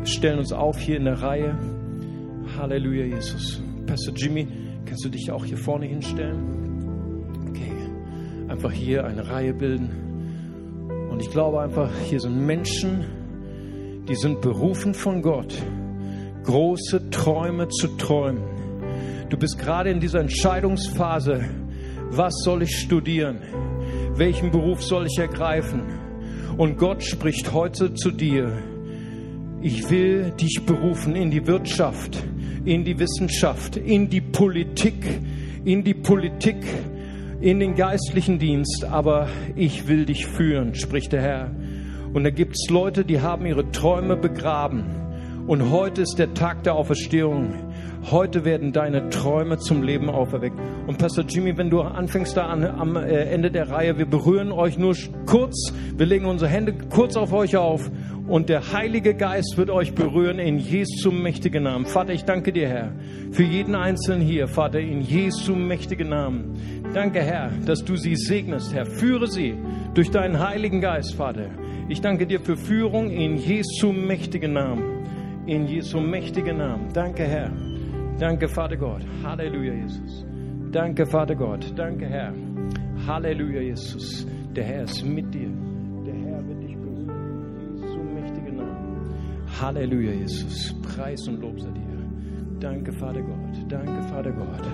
[0.00, 1.56] Wir stellen uns auf hier in der Reihe.
[2.58, 3.62] Halleluja, Jesus.
[3.86, 4.48] Pastor Jimmy,
[4.86, 7.46] kannst du dich auch hier vorne hinstellen?
[7.48, 7.72] Okay.
[8.48, 9.90] Einfach hier eine Reihe bilden.
[11.10, 13.04] Und ich glaube einfach, hier sind Menschen,
[14.08, 15.54] die sind berufen von Gott,
[16.48, 18.42] große Träume zu träumen.
[19.28, 21.44] Du bist gerade in dieser Entscheidungsphase
[22.10, 23.38] was soll ich studieren?
[24.14, 25.82] Welchen Beruf soll ich ergreifen?
[26.56, 28.62] Und Gott spricht heute zu dir.
[29.60, 32.18] Ich will dich berufen in die Wirtschaft,
[32.64, 35.04] in die Wissenschaft, in die Politik,
[35.64, 36.64] in die Politik,
[37.42, 41.50] in den geistlichen Dienst, aber ich will dich führen, spricht der Herr.
[42.14, 45.07] Und da gibt es Leute, die haben ihre Träume begraben.
[45.48, 47.54] Und heute ist der Tag der Auferstehung.
[48.10, 50.58] Heute werden deine Träume zum Leben auferweckt.
[50.86, 54.52] Und Pastor Jimmy, wenn du anfängst da an, am äh, Ende der Reihe, wir berühren
[54.52, 54.94] euch nur
[55.24, 57.90] kurz, wir legen unsere Hände kurz auf euch auf
[58.26, 61.86] und der Heilige Geist wird euch berühren in Jesu mächtigen Namen.
[61.86, 62.92] Vater, ich danke dir, Herr,
[63.30, 66.82] für jeden Einzelnen hier, Vater, in Jesu mächtigen Namen.
[66.92, 68.84] Danke, Herr, dass du sie segnest, Herr.
[68.84, 69.54] Führe sie
[69.94, 71.46] durch deinen Heiligen Geist, Vater.
[71.88, 74.97] Ich danke dir für Führung in Jesu mächtigen Namen.
[75.48, 76.92] In Jesu mächtigen Namen.
[76.92, 77.50] Danke, Herr.
[78.18, 79.00] Danke, Vater Gott.
[79.24, 80.26] Halleluja, Jesus.
[80.70, 81.72] Danke, Vater Gott.
[81.74, 82.34] Danke, Herr.
[83.06, 84.26] Halleluja, Jesus.
[84.54, 85.48] Der Herr ist mit dir.
[86.04, 87.78] Der Herr wird dich berühren.
[87.80, 89.10] Jesu mächtigen Namen.
[89.58, 90.78] Halleluja, Jesus.
[90.82, 91.98] Preis und Lob sei dir.
[92.60, 93.72] Danke, Vater Gott.
[93.72, 94.68] Danke, Vater Gott.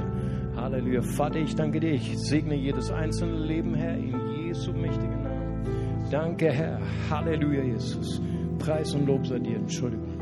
[0.57, 1.03] Halleluja.
[1.03, 1.93] Vater, ich danke dir.
[1.93, 4.13] Ich segne jedes einzelne Leben, Herr, in
[4.45, 6.09] Jesu mächtigen Namen.
[6.11, 6.81] Danke, Herr.
[7.09, 8.21] Halleluja, Jesus.
[8.59, 9.59] Preis und Lob sei dir.
[9.59, 10.14] Entschuldigung.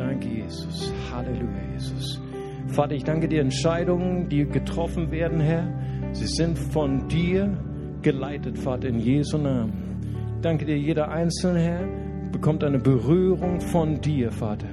[0.00, 0.94] Danke, Jesus.
[1.12, 2.22] Halleluja, Jesus.
[2.68, 5.70] Vater, ich danke dir Entscheidungen, die getroffen werden, Herr.
[6.12, 7.54] Sie sind von dir
[8.00, 10.32] geleitet, Vater, in Jesu Namen.
[10.36, 11.86] Ich danke dir, jeder Einzelne, Herr,
[12.32, 14.68] bekommt eine Berührung von dir, Vater,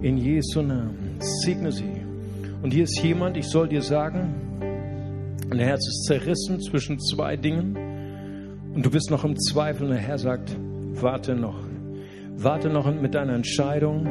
[0.00, 1.18] in Jesu Namen.
[1.18, 2.02] Segne sie.
[2.62, 4.34] Und hier ist jemand, ich soll dir sagen,
[5.50, 7.76] ein Herz ist zerrissen zwischen zwei Dingen
[8.74, 10.56] und du bist noch im Zweifel und der Herr sagt,
[10.94, 11.58] warte noch.
[12.36, 14.08] Warte noch mit deiner Entscheidung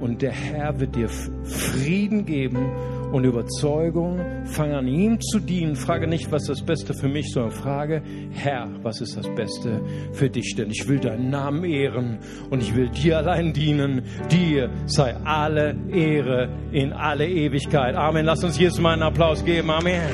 [0.00, 2.70] und der Herr wird dir Frieden geben
[3.12, 4.20] und Überzeugung.
[4.44, 5.76] Fang an, ihm zu dienen.
[5.76, 9.80] Frage nicht, was ist das Beste für mich, sondern frage, Herr, was ist das Beste
[10.12, 10.54] für dich?
[10.56, 12.18] Denn ich will deinen Namen ehren
[12.50, 14.02] und ich will dir allein dienen.
[14.30, 17.94] Dir sei alle Ehre in alle Ewigkeit.
[17.94, 18.24] Amen.
[18.26, 19.70] Lass uns jetzt mal einen Applaus geben.
[19.70, 20.10] Amen.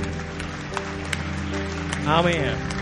[2.06, 2.81] Amen.